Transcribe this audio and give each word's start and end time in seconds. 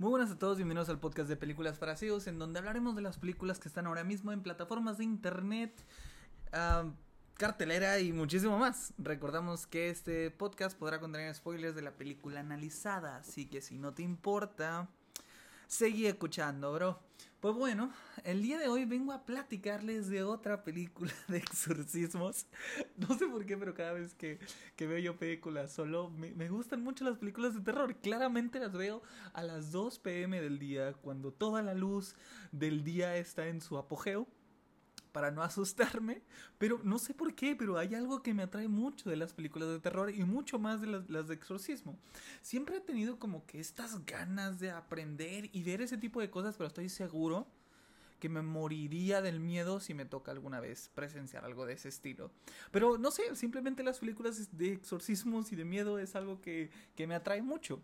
Muy 0.00 0.10
buenas 0.10 0.30
a 0.30 0.38
todos, 0.38 0.58
bienvenidos 0.58 0.88
al 0.90 1.00
podcast 1.00 1.28
de 1.28 1.36
Películas 1.36 1.76
para 1.76 1.96
Ciegos, 1.96 2.28
en 2.28 2.38
donde 2.38 2.60
hablaremos 2.60 2.94
de 2.94 3.02
las 3.02 3.18
películas 3.18 3.58
que 3.58 3.66
están 3.66 3.88
ahora 3.88 4.04
mismo 4.04 4.30
en 4.30 4.44
plataformas 4.44 4.96
de 4.98 5.02
internet, 5.02 5.72
ah, 6.52 6.84
cartelera 7.34 7.98
y 7.98 8.12
muchísimo 8.12 8.58
más. 8.58 8.94
Recordamos 8.96 9.66
que 9.66 9.90
este 9.90 10.30
podcast 10.30 10.78
podrá 10.78 11.00
contener 11.00 11.34
spoilers 11.34 11.74
de 11.74 11.82
la 11.82 11.96
película 11.96 12.38
analizada, 12.38 13.16
así 13.16 13.46
que 13.46 13.60
si 13.60 13.76
no 13.76 13.92
te 13.92 14.04
importa, 14.04 14.88
seguí 15.66 16.06
escuchando, 16.06 16.72
bro. 16.72 17.00
Pues 17.40 17.54
bueno, 17.54 17.92
el 18.24 18.42
día 18.42 18.58
de 18.58 18.66
hoy 18.66 18.84
vengo 18.84 19.12
a 19.12 19.24
platicarles 19.24 20.08
de 20.08 20.24
otra 20.24 20.64
película 20.64 21.12
de 21.28 21.38
exorcismos. 21.38 22.46
No 22.96 23.16
sé 23.16 23.28
por 23.28 23.46
qué, 23.46 23.56
pero 23.56 23.74
cada 23.74 23.92
vez 23.92 24.12
que, 24.14 24.40
que 24.74 24.88
veo 24.88 24.98
yo 24.98 25.16
películas 25.16 25.72
solo, 25.72 26.10
me, 26.10 26.32
me, 26.32 26.48
gustan 26.48 26.82
mucho 26.82 27.04
las 27.04 27.18
películas 27.18 27.54
de 27.54 27.60
terror. 27.60 27.94
Claramente 27.94 28.58
las 28.58 28.72
veo 28.72 29.02
a 29.34 29.44
las 29.44 29.70
2 29.70 30.00
pm 30.00 30.40
del 30.40 30.58
día, 30.58 30.94
cuando 30.94 31.32
toda 31.32 31.62
la 31.62 31.74
luz 31.74 32.16
del 32.50 32.82
día 32.82 33.16
está 33.16 33.46
en 33.46 33.60
su 33.60 33.78
apogeo 33.78 34.26
para 35.18 35.32
no 35.32 35.42
asustarme, 35.42 36.22
pero 36.58 36.80
no 36.84 37.00
sé 37.00 37.12
por 37.12 37.34
qué, 37.34 37.56
pero 37.56 37.76
hay 37.76 37.96
algo 37.96 38.22
que 38.22 38.32
me 38.34 38.44
atrae 38.44 38.68
mucho 38.68 39.10
de 39.10 39.16
las 39.16 39.32
películas 39.32 39.68
de 39.68 39.80
terror 39.80 40.14
y 40.14 40.22
mucho 40.22 40.60
más 40.60 40.80
de 40.80 40.86
las, 40.86 41.26
de 41.26 41.34
exorcismo. 41.34 41.98
Siempre 42.40 42.76
he 42.76 42.80
tenido 42.80 43.18
como 43.18 43.44
que 43.44 43.58
estas 43.58 44.06
ganas 44.06 44.60
de 44.60 44.70
aprender 44.70 45.50
y 45.52 45.64
ver 45.64 45.82
ese 45.82 45.98
tipo 45.98 46.20
de 46.20 46.30
cosas, 46.30 46.56
pero 46.56 46.68
estoy 46.68 46.88
seguro 46.88 47.48
que 48.20 48.28
me 48.28 48.42
moriría 48.42 49.20
del 49.20 49.40
miedo 49.40 49.80
si 49.80 49.92
me 49.92 50.04
toca 50.04 50.30
alguna 50.30 50.60
vez 50.60 50.88
presenciar 50.94 51.44
algo 51.44 51.66
de 51.66 51.72
ese 51.72 51.88
estilo. 51.88 52.30
Pero 52.70 52.96
no 52.96 53.10
sé, 53.10 53.34
simplemente 53.34 53.82
las 53.82 53.98
películas 53.98 54.56
de 54.56 54.74
exorcismos 54.74 55.50
y 55.50 55.56
de 55.56 55.64
miedo 55.64 55.98
es 55.98 56.14
algo 56.14 56.40
que, 56.40 56.70
que 56.94 57.08
me 57.08 57.16
atrae 57.16 57.42
mucho. 57.42 57.82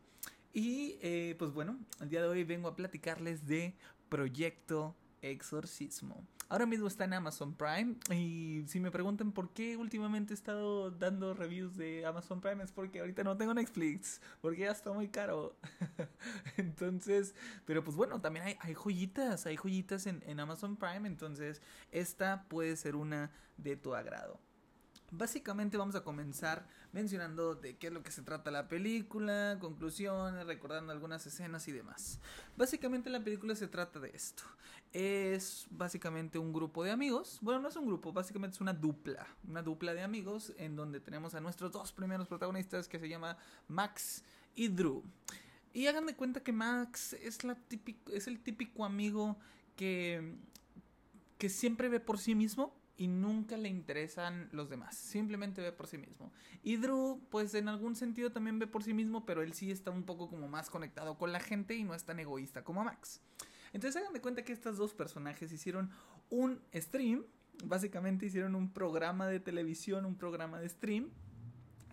Y 0.52 0.98
eh, 1.02 1.34
pues 1.36 1.52
bueno, 1.52 1.80
el 2.00 2.10
día 2.10 2.22
de 2.22 2.28
hoy 2.28 2.44
vengo 2.44 2.68
a 2.68 2.76
platicarles 2.76 3.44
de 3.44 3.74
Proyecto 4.08 4.94
Exorcismo. 5.30 6.26
Ahora 6.50 6.66
mismo 6.66 6.86
está 6.86 7.04
en 7.04 7.14
Amazon 7.14 7.54
Prime 7.54 7.96
y 8.14 8.64
si 8.66 8.78
me 8.78 8.90
preguntan 8.90 9.32
por 9.32 9.54
qué 9.54 9.76
últimamente 9.78 10.34
he 10.34 10.36
estado 10.36 10.90
dando 10.90 11.32
reviews 11.32 11.76
de 11.76 12.04
Amazon 12.04 12.40
Prime 12.40 12.62
es 12.62 12.70
porque 12.70 13.00
ahorita 13.00 13.24
no 13.24 13.36
tengo 13.36 13.54
Netflix, 13.54 14.20
porque 14.42 14.60
ya 14.60 14.70
está 14.70 14.92
muy 14.92 15.08
caro. 15.08 15.56
entonces, 16.58 17.34
pero 17.64 17.82
pues 17.82 17.96
bueno, 17.96 18.20
también 18.20 18.56
hay, 18.60 18.74
joyitas, 18.74 19.46
hay 19.46 19.56
joyitas 19.56 20.06
en, 20.06 20.22
en 20.26 20.38
Amazon 20.38 20.76
Prime, 20.76 21.08
entonces 21.08 21.62
esta 21.90 22.44
puede 22.48 22.76
ser 22.76 22.94
una 22.94 23.30
de 23.56 23.76
tu 23.76 23.94
agrado. 23.94 24.38
Básicamente 25.10 25.76
vamos 25.76 25.94
a 25.94 26.02
comenzar 26.02 26.66
mencionando 26.92 27.54
de 27.54 27.76
qué 27.76 27.86
es 27.88 27.92
lo 27.92 28.02
que 28.02 28.10
se 28.10 28.22
trata 28.22 28.50
la 28.50 28.68
película, 28.68 29.58
conclusiones, 29.60 30.46
recordando 30.46 30.92
algunas 30.92 31.24
escenas 31.26 31.68
y 31.68 31.72
demás. 31.72 32.18
Básicamente 32.56 33.10
la 33.10 33.22
película 33.22 33.54
se 33.54 33.68
trata 33.68 34.00
de 34.00 34.10
esto. 34.10 34.42
Es 34.92 35.66
básicamente 35.70 36.38
un 36.38 36.52
grupo 36.52 36.82
de 36.84 36.90
amigos. 36.90 37.38
Bueno, 37.42 37.60
no 37.60 37.68
es 37.68 37.76
un 37.76 37.86
grupo, 37.86 38.12
básicamente 38.12 38.54
es 38.56 38.60
una 38.60 38.72
dupla. 38.72 39.26
Una 39.48 39.62
dupla 39.62 39.94
de 39.94 40.02
amigos 40.02 40.52
en 40.56 40.74
donde 40.74 41.00
tenemos 41.00 41.34
a 41.34 41.40
nuestros 41.40 41.70
dos 41.70 41.92
primeros 41.92 42.26
protagonistas 42.26 42.88
que 42.88 42.98
se 42.98 43.08
llama 43.08 43.36
Max 43.68 44.24
y 44.56 44.68
Drew. 44.68 45.02
Y 45.72 45.86
hagan 45.86 46.06
de 46.06 46.14
cuenta 46.14 46.42
que 46.42 46.52
Max 46.52 47.12
es, 47.14 47.44
la 47.44 47.56
típico, 47.56 48.12
es 48.12 48.26
el 48.26 48.40
típico 48.40 48.84
amigo 48.84 49.36
que, 49.76 50.36
que 51.38 51.48
siempre 51.48 51.88
ve 51.88 52.00
por 52.00 52.18
sí 52.18 52.34
mismo 52.34 52.72
y 52.96 53.08
nunca 53.08 53.56
le 53.56 53.68
interesan 53.68 54.48
los 54.52 54.70
demás, 54.70 54.96
simplemente 54.96 55.60
ve 55.60 55.72
por 55.72 55.86
sí 55.86 55.98
mismo. 55.98 56.32
Y 56.62 56.76
Drew, 56.76 57.20
pues 57.30 57.54
en 57.54 57.68
algún 57.68 57.96
sentido 57.96 58.30
también 58.30 58.58
ve 58.58 58.66
por 58.66 58.84
sí 58.84 58.94
mismo, 58.94 59.26
pero 59.26 59.42
él 59.42 59.52
sí 59.52 59.70
está 59.70 59.90
un 59.90 60.04
poco 60.04 60.28
como 60.28 60.48
más 60.48 60.70
conectado 60.70 61.18
con 61.18 61.32
la 61.32 61.40
gente 61.40 61.74
y 61.74 61.84
no 61.84 61.94
es 61.94 62.04
tan 62.04 62.20
egoísta 62.20 62.62
como 62.62 62.84
Max. 62.84 63.20
Entonces 63.72 64.00
hagan 64.00 64.12
de 64.12 64.20
cuenta 64.20 64.44
que 64.44 64.52
estos 64.52 64.76
dos 64.76 64.94
personajes 64.94 65.50
hicieron 65.50 65.90
un 66.30 66.60
stream, 66.72 67.24
básicamente 67.64 68.26
hicieron 68.26 68.54
un 68.54 68.72
programa 68.72 69.26
de 69.26 69.40
televisión, 69.40 70.04
un 70.04 70.16
programa 70.16 70.60
de 70.60 70.68
stream, 70.68 71.10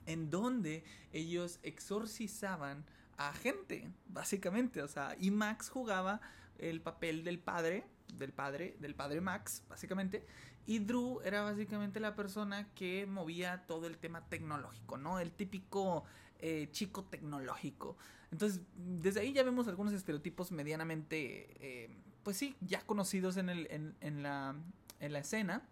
en 0.06 0.30
donde 0.30 0.84
ellos 1.12 1.60
exorcizaban 1.64 2.86
a 3.18 3.34
gente, 3.34 3.92
básicamente, 4.08 4.82
o 4.82 4.88
sea, 4.88 5.16
y 5.20 5.32
Max 5.32 5.70
jugaba 5.70 6.22
el 6.58 6.82
papel 6.82 7.24
del 7.24 7.40
padre, 7.40 7.86
del 8.14 8.34
padre, 8.34 8.76
del 8.80 8.96
padre 8.96 9.22
Max, 9.22 9.64
básicamente, 9.70 10.26
y 10.66 10.80
Drew 10.80 11.22
era 11.24 11.42
básicamente 11.42 12.00
la 12.00 12.16
persona 12.16 12.72
que 12.74 13.06
movía 13.06 13.66
todo 13.68 13.88
el 13.88 13.98
tema 13.98 14.28
tecnológico, 14.30 14.98
¿no? 14.98 15.20
El 15.20 15.32
típico 15.32 16.04
eh, 16.40 16.70
chico 16.72 17.04
tecnológico. 17.04 17.98
Entonces, 18.32 18.62
desde 18.76 19.20
ahí 19.20 19.34
ya 19.34 19.44
vemos 19.44 19.68
algunos 19.68 19.94
estereotipos 19.94 20.52
medianamente, 20.52 21.50
eh, 21.60 21.90
pues 22.24 22.38
sí, 22.38 22.56
ya 22.62 22.82
conocidos 22.82 23.38
en, 23.38 23.50
el, 23.50 23.68
en, 24.00 24.24
la, 24.24 24.56
en 25.00 25.14
la 25.14 25.20
escena. 25.20 25.68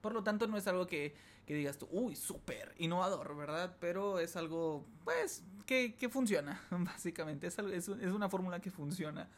Por 0.00 0.12
lo 0.12 0.24
tanto, 0.24 0.46
no 0.48 0.56
es 0.56 0.66
algo 0.66 0.86
que, 0.86 1.14
digas 1.46 1.78
tú, 1.78 1.86
uy, 1.90 2.16
súper 2.16 2.74
innovador, 2.78 3.36
¿verdad? 3.36 3.76
Pero 3.78 4.18
es 4.18 4.36
algo, 4.36 4.86
pues, 5.04 5.44
que, 5.66 5.94
funciona, 6.10 6.60
básicamente. 6.70 7.46
Es 7.46 7.88
una 7.88 8.28
fórmula 8.28 8.60
que 8.60 8.70
funciona. 8.70 9.28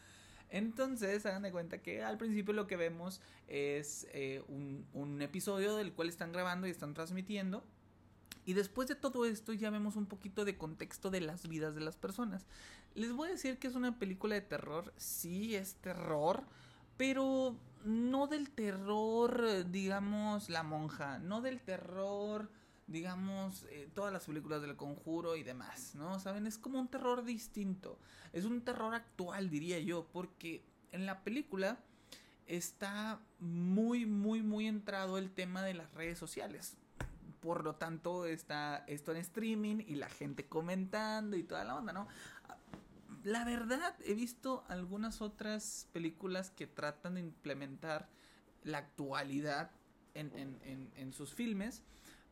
Entonces, 0.51 1.27
hagan 1.27 1.43
de 1.43 1.53
cuenta 1.53 1.79
que 1.79 2.03
al 2.03 2.19
principio 2.19 2.55
lo 2.55 2.67
que 2.67 2.77
vemos 2.77 3.21
es 3.49 4.07
eh, 4.13 4.43
un, 4.49 4.87
un 4.93 5.21
episodio 5.23 5.77
del 5.77 5.93
cual 5.93 6.09
están 6.09 6.33
grabando 6.33 6.67
y 6.67 6.71
están 6.71 6.95
transmitiendo. 6.95 7.65
Y 8.47 8.53
después 8.53 8.89
de 8.89 8.95
todo 8.95 9.25
esto 9.25 9.53
ya 9.53 9.71
vemos 9.71 9.97
un 9.97 10.07
poquito 10.07 10.45
de 10.45 10.57
contexto 10.59 11.11
de 11.11 11.21
las 11.21 11.49
vidas 11.49 11.75
de 11.75 11.81
las 11.81 11.97
personas. 11.97 12.47
Les 12.95 13.13
voy 13.13 13.29
a 13.29 13.33
decir 13.33 13.59
que 13.59 13.67
es 13.67 13.75
una 13.75 13.99
película 13.99 14.35
de 14.35 14.43
terror, 14.43 14.93
sí 14.97 15.57
es 15.57 15.75
terror, 15.77 16.45
pero 16.97 17.57
no 17.85 18.27
del 18.27 18.51
terror, 18.51 19.71
digamos, 19.71 20.49
la 20.49 20.63
monja, 20.63 21.19
no 21.19 21.41
del 21.41 21.61
terror, 21.61 22.51
digamos, 22.87 23.67
eh, 23.71 23.89
todas 23.95 24.13
las 24.13 24.27
películas 24.27 24.63
del 24.63 24.77
conjuro 24.77 25.37
y 25.37 25.43
demás, 25.43 25.95
¿no? 25.95 26.19
¿Saben? 26.21 26.47
Es 26.47 26.59
como 26.59 26.79
un 26.79 26.89
terror 26.89 27.25
distinto, 27.25 27.99
es 28.33 28.45
un 28.45 28.63
terror 28.63 28.95
actual, 28.95 29.51
diría 29.51 29.79
yo, 29.81 30.07
porque 30.13 30.65
en 30.93 31.07
la 31.07 31.23
película 31.23 31.79
está 32.47 33.21
muy, 33.41 34.07
muy, 34.07 34.43
muy 34.43 34.67
entrado 34.67 35.19
el 35.19 35.31
tema 35.31 35.63
de 35.63 35.75
las 35.75 35.93
redes 35.95 36.19
sociales. 36.19 36.77
Por 37.41 37.65
lo 37.65 37.75
tanto, 37.75 38.25
está 38.27 38.85
esto 38.87 39.13
en 39.13 39.19
streaming 39.19 39.85
y 39.87 39.97
la 39.97 40.09
gente 40.09 40.47
comentando 40.47 41.37
y 41.37 41.43
toda 41.43 41.65
la 41.65 41.77
onda, 41.77 41.93
¿no? 41.93 42.09
la 43.25 43.45
verdad, 43.45 43.95
he 44.05 44.15
visto 44.15 44.65
algunas 44.69 45.23
otras 45.23 45.89
películas 45.93 46.51
que 46.51 46.67
tratan 46.67 47.15
de 47.15 47.21
implementar 47.21 48.09
la 48.63 48.79
actualidad 48.79 49.71
en, 50.13 50.31
en, 50.37 50.61
en, 50.63 50.93
en, 50.95 51.13
sus 51.15 51.35
filmes, 51.35 51.83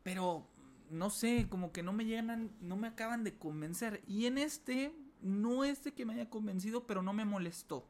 pero 0.03 0.47
no 0.91 1.11
sé, 1.11 1.47
como 1.49 1.73
que 1.73 1.83
no 1.83 1.93
me 1.93 2.05
llegan, 2.05 2.51
no 2.61 2.77
me 2.77 2.89
acaban 2.89 3.25
de 3.25 3.35
convencer. 3.35 4.03
Y 4.07 4.27
en 4.27 4.39
este, 4.39 4.95
no 5.23 5.65
es 5.65 5.83
de 5.85 5.95
que 5.95 6.05
me 6.05 6.15
haya 6.15 6.29
convencido, 6.29 6.87
pero 6.87 7.03
no 7.03 7.13
me 7.13 7.25
molestó. 7.25 7.89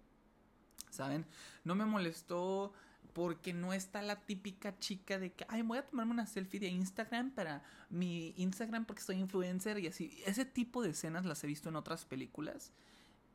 ¿Saben? 0.91 1.27
No 1.65 1.75
me 1.75 1.85
molestó 1.85 2.73
porque 3.13 3.53
no 3.53 3.73
está 3.73 4.03
la 4.03 4.25
típica 4.25 4.79
chica 4.79 5.19
de 5.19 5.33
que, 5.33 5.45
ay, 5.49 5.63
voy 5.63 5.79
a 5.79 5.87
tomarme 5.87 6.13
una 6.13 6.27
selfie 6.27 6.61
de 6.61 6.69
Instagram 6.69 7.31
para 7.33 7.63
mi 7.91 8.35
Instagram 8.37 8.85
porque 8.85 9.03
soy 9.03 9.17
influencer 9.17 9.79
y 9.79 9.89
así. 9.89 10.23
Ese 10.27 10.45
tipo 10.45 10.83
de 10.83 10.91
escenas 10.91 11.25
las 11.25 11.43
he 11.45 11.47
visto 11.47 11.69
en 11.69 11.77
otras 11.77 12.05
películas 12.05 12.73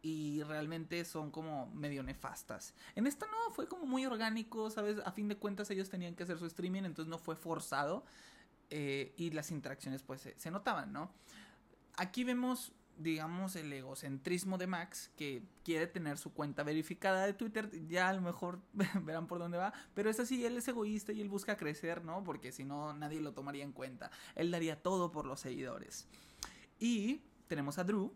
y 0.02 0.44
realmente 0.44 1.04
son 1.06 1.32
como 1.32 1.68
medio 1.68 2.04
nefastas. 2.04 2.74
En 2.96 3.08
esta 3.08 3.26
no, 3.28 3.54
fue 3.54 3.68
como 3.68 3.86
muy 3.86 4.06
orgánico, 4.06 4.70
¿sabes? 4.70 4.98
A 5.06 5.12
fin 5.12 5.28
de 5.28 5.38
cuentas 5.38 5.70
ellos 5.70 5.90
tenían 5.90 6.16
que 6.16 6.24
hacer 6.24 6.40
su 6.40 6.46
streaming, 6.46 6.84
entonces 6.84 7.09
no 7.09 7.20
fue 7.20 7.36
forzado 7.36 8.06
eh, 8.69 9.13
y 9.17 9.31
las 9.31 9.51
interacciones 9.51 10.03
pues 10.03 10.22
se, 10.22 10.39
se 10.39 10.51
notaban, 10.51 10.91
¿no? 10.94 11.11
Aquí 11.95 12.23
vemos 12.23 12.73
digamos, 12.97 13.55
el 13.55 13.72
egocentrismo 13.72 14.57
de 14.57 14.67
Max, 14.67 15.11
que 15.16 15.44
quiere 15.63 15.88
tener 15.88 16.17
su 16.17 16.34
cuenta 16.34 16.64
verificada 16.64 17.25
de 17.25 17.34
Twitter, 17.34 17.69
ya 17.87 18.09
a 18.09 18.14
lo 18.14 18.22
mejor 18.22 18.59
verán 19.03 19.28
por 19.28 19.40
dónde 19.40 19.58
va, 19.58 19.73
pero 19.93 20.09
es 20.09 20.19
así, 20.19 20.46
él 20.46 20.58
es 20.58 20.67
egoísta 20.67 21.14
y 21.14 21.22
él 21.22 21.29
busca 21.29 21.58
crecer, 21.58 22.03
¿no? 22.03 22.23
Porque 22.23 22.52
si 22.52 22.64
no, 22.64 22.93
nadie 22.93 23.22
lo 23.22 23.34
tomaría 23.34 23.64
en 23.64 23.72
cuenta. 23.72 24.11
Él 24.35 24.52
daría 24.52 24.81
todo 24.81 25.11
por 25.11 25.25
los 25.25 25.40
seguidores. 25.40 26.08
Y 26.79 27.22
tenemos 27.47 27.78
a 27.78 27.84
Drew, 27.84 28.13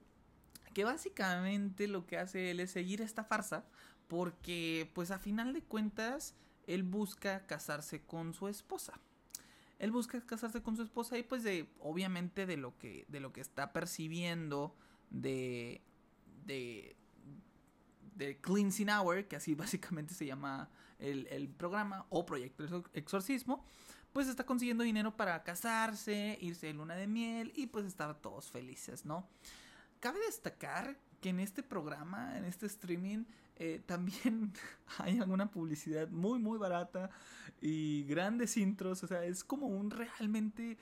que 0.73 0.83
básicamente 0.83 1.87
lo 1.87 2.05
que 2.05 2.17
hace 2.17 2.51
él 2.51 2.59
es 2.59 2.71
seguir 2.71 3.01
esta 3.01 3.23
farsa, 3.23 3.65
porque 4.07 4.89
pues 4.93 5.11
a 5.11 5.19
final 5.19 5.53
de 5.53 5.61
cuentas, 5.61 6.35
él 6.67 6.83
busca 6.83 7.45
casarse 7.45 8.01
con 8.01 8.33
su 8.33 8.47
esposa 8.47 8.99
él 9.81 9.91
busca 9.91 10.21
casarse 10.21 10.61
con 10.61 10.75
su 10.77 10.83
esposa 10.83 11.17
y 11.17 11.23
pues 11.23 11.41
de 11.43 11.67
obviamente 11.79 12.45
de 12.45 12.55
lo 12.55 12.77
que 12.77 13.05
de 13.07 13.19
lo 13.19 13.33
que 13.33 13.41
está 13.41 13.73
percibiendo 13.73 14.75
de 15.09 15.81
de 16.45 16.95
de 18.15 18.39
Cleansing 18.39 18.91
Hour, 18.91 19.27
que 19.27 19.37
así 19.37 19.55
básicamente 19.65 20.13
se 20.13 20.27
llama 20.27 20.69
el, 20.99 21.25
el 21.31 21.49
programa 21.49 22.05
o 22.09 22.27
proyecto 22.27 22.85
exorcismo, 22.93 23.65
pues 24.13 24.27
está 24.27 24.45
consiguiendo 24.45 24.83
dinero 24.83 25.17
para 25.17 25.41
casarse, 25.43 26.37
irse 26.39 26.67
de 26.67 26.73
luna 26.73 26.93
de 26.93 27.07
miel 27.07 27.51
y 27.55 27.65
pues 27.65 27.87
estar 27.87 28.13
todos 28.21 28.51
felices, 28.51 29.03
¿no? 29.03 29.27
Cabe 29.99 30.19
destacar 30.19 30.99
que 31.21 31.29
en 31.29 31.39
este 31.39 31.63
programa, 31.63 32.37
en 32.37 32.45
este 32.45 32.67
streaming, 32.67 33.23
eh, 33.63 33.79
también 33.85 34.53
hay 34.97 35.19
alguna 35.19 35.51
publicidad 35.51 36.09
muy, 36.09 36.39
muy 36.39 36.57
barata 36.57 37.11
y 37.61 38.05
grandes 38.05 38.57
intros. 38.57 39.03
O 39.03 39.07
sea, 39.07 39.23
es 39.23 39.43
como 39.43 39.67
un 39.67 39.91
realmente 39.91 40.79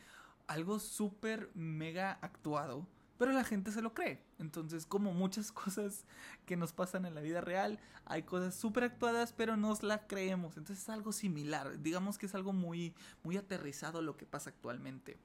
algo 0.48 0.80
súper 0.80 1.52
mega 1.56 2.14
actuado. 2.22 2.88
Pero 3.18 3.34
la 3.34 3.44
gente 3.44 3.74
se 3.74 3.82
lo 3.82 3.94
cree. 3.94 4.24
Entonces, 4.38 4.86
como 4.86 5.12
muchas 5.12 5.52
cosas 5.64 6.06
que 6.46 6.56
nos 6.56 6.72
pasan 6.72 7.06
en 7.06 7.16
la 7.16 7.22
vida 7.22 7.42
real, 7.42 7.82
hay 8.06 8.24
cosas 8.24 8.56
súper 8.56 8.86
actuadas, 8.86 9.34
pero 9.34 9.58
nos 9.58 9.84
la 9.84 10.08
creemos. 10.08 10.56
Entonces 10.56 10.84
es 10.84 10.90
algo 10.90 11.12
similar. 11.12 11.82
Digamos 11.82 12.18
que 12.18 12.28
es 12.28 12.34
algo 12.34 12.54
muy, 12.54 12.96
muy 13.24 13.36
aterrizado 13.36 14.02
lo 14.02 14.16
que 14.16 14.26
pasa 14.26 14.52
actualmente. 14.52 15.20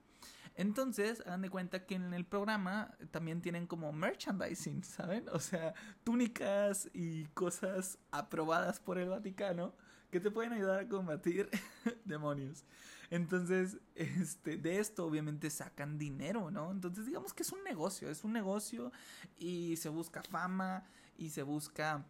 Entonces, 0.57 1.21
hagan 1.27 1.43
de 1.43 1.51
cuenta 1.51 1.85
que 1.85 1.97
en 1.97 2.15
el 2.15 2.25
programa 2.25 2.97
también 3.11 3.43
tienen 3.43 3.67
como 3.67 3.93
merchandising, 3.93 4.85
¿saben? 4.85 5.29
O 5.33 5.41
sea, 5.41 5.75
túnicas 6.05 6.89
y 6.93 7.25
cosas 7.27 7.99
aprobadas 8.11 8.81
por 8.81 8.99
el 8.99 9.09
Vaticano 9.09 9.75
que 10.11 10.21
te 10.21 10.31
pueden 10.31 10.53
ayudar 10.53 10.79
a 10.81 10.89
combatir 10.89 11.51
demonios. 12.05 12.65
Entonces, 13.11 13.79
este, 13.95 14.57
de 14.57 14.79
esto 14.79 15.05
obviamente 15.07 15.51
sacan 15.51 15.99
dinero, 15.99 16.51
¿no? 16.51 16.71
Entonces, 16.71 17.07
digamos 17.07 17.35
que 17.35 17.43
es 17.43 17.53
un 17.53 17.65
negocio, 17.65 18.09
es 18.09 18.23
un 18.23 18.33
negocio 18.33 18.93
y 19.37 19.77
se 19.77 19.89
busca 19.89 20.23
fama 20.23 20.85
y 21.17 21.31
se 21.31 21.43
busca 21.43 22.07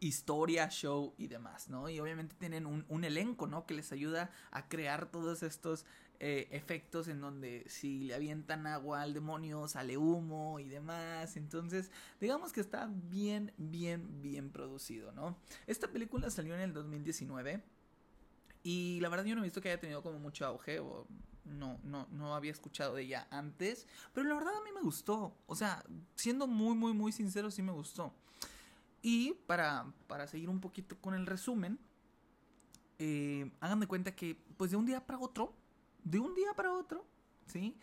historia, 0.00 0.68
show 0.68 1.14
y 1.18 1.28
demás, 1.28 1.68
¿no? 1.68 1.88
Y 1.88 2.00
obviamente 2.00 2.34
tienen 2.38 2.66
un, 2.66 2.84
un 2.88 3.04
elenco, 3.04 3.46
¿no? 3.46 3.66
Que 3.66 3.74
les 3.74 3.92
ayuda 3.92 4.30
a 4.50 4.68
crear 4.68 5.10
todos 5.10 5.42
estos 5.42 5.84
eh, 6.18 6.48
efectos 6.50 7.08
en 7.08 7.20
donde 7.20 7.64
si 7.68 8.04
le 8.04 8.14
avientan 8.14 8.66
agua 8.66 9.02
al 9.02 9.12
demonio 9.12 9.68
sale 9.68 9.98
humo 9.98 10.58
y 10.58 10.68
demás. 10.68 11.36
Entonces, 11.36 11.90
digamos 12.20 12.52
que 12.52 12.60
está 12.60 12.90
bien, 12.90 13.52
bien, 13.58 14.22
bien 14.22 14.50
producido, 14.50 15.12
¿no? 15.12 15.36
Esta 15.66 15.88
película 15.88 16.30
salió 16.30 16.54
en 16.54 16.60
el 16.60 16.72
2019 16.72 17.62
y 18.62 18.98
la 19.00 19.10
verdad 19.10 19.26
yo 19.26 19.34
no 19.34 19.42
he 19.42 19.44
visto 19.44 19.60
que 19.60 19.68
haya 19.68 19.80
tenido 19.80 20.02
como 20.02 20.18
mucho 20.18 20.46
auge 20.46 20.80
o 20.80 21.06
no, 21.44 21.78
no, 21.84 22.08
no 22.10 22.34
había 22.34 22.50
escuchado 22.50 22.94
de 22.94 23.02
ella 23.02 23.28
antes, 23.30 23.86
pero 24.14 24.26
la 24.26 24.34
verdad 24.34 24.56
a 24.56 24.64
mí 24.64 24.70
me 24.74 24.80
gustó. 24.80 25.36
O 25.46 25.54
sea, 25.54 25.84
siendo 26.14 26.46
muy, 26.46 26.74
muy, 26.74 26.94
muy 26.94 27.12
sincero, 27.12 27.50
sí 27.50 27.62
me 27.62 27.72
gustó. 27.72 28.14
Y 29.08 29.34
para, 29.46 29.86
para 30.08 30.26
seguir 30.26 30.48
un 30.48 30.60
poquito 30.60 31.00
con 31.00 31.14
el 31.14 31.26
resumen, 31.26 31.78
eh, 32.98 33.52
hagan 33.60 33.78
de 33.78 33.86
cuenta 33.86 34.16
que 34.16 34.36
pues 34.56 34.72
de 34.72 34.76
un 34.76 34.84
día 34.84 35.06
para 35.06 35.20
otro, 35.20 35.54
de 36.02 36.18
un 36.18 36.34
día 36.34 36.52
para 36.56 36.72
otro, 36.72 37.06
¿sí? 37.46 37.78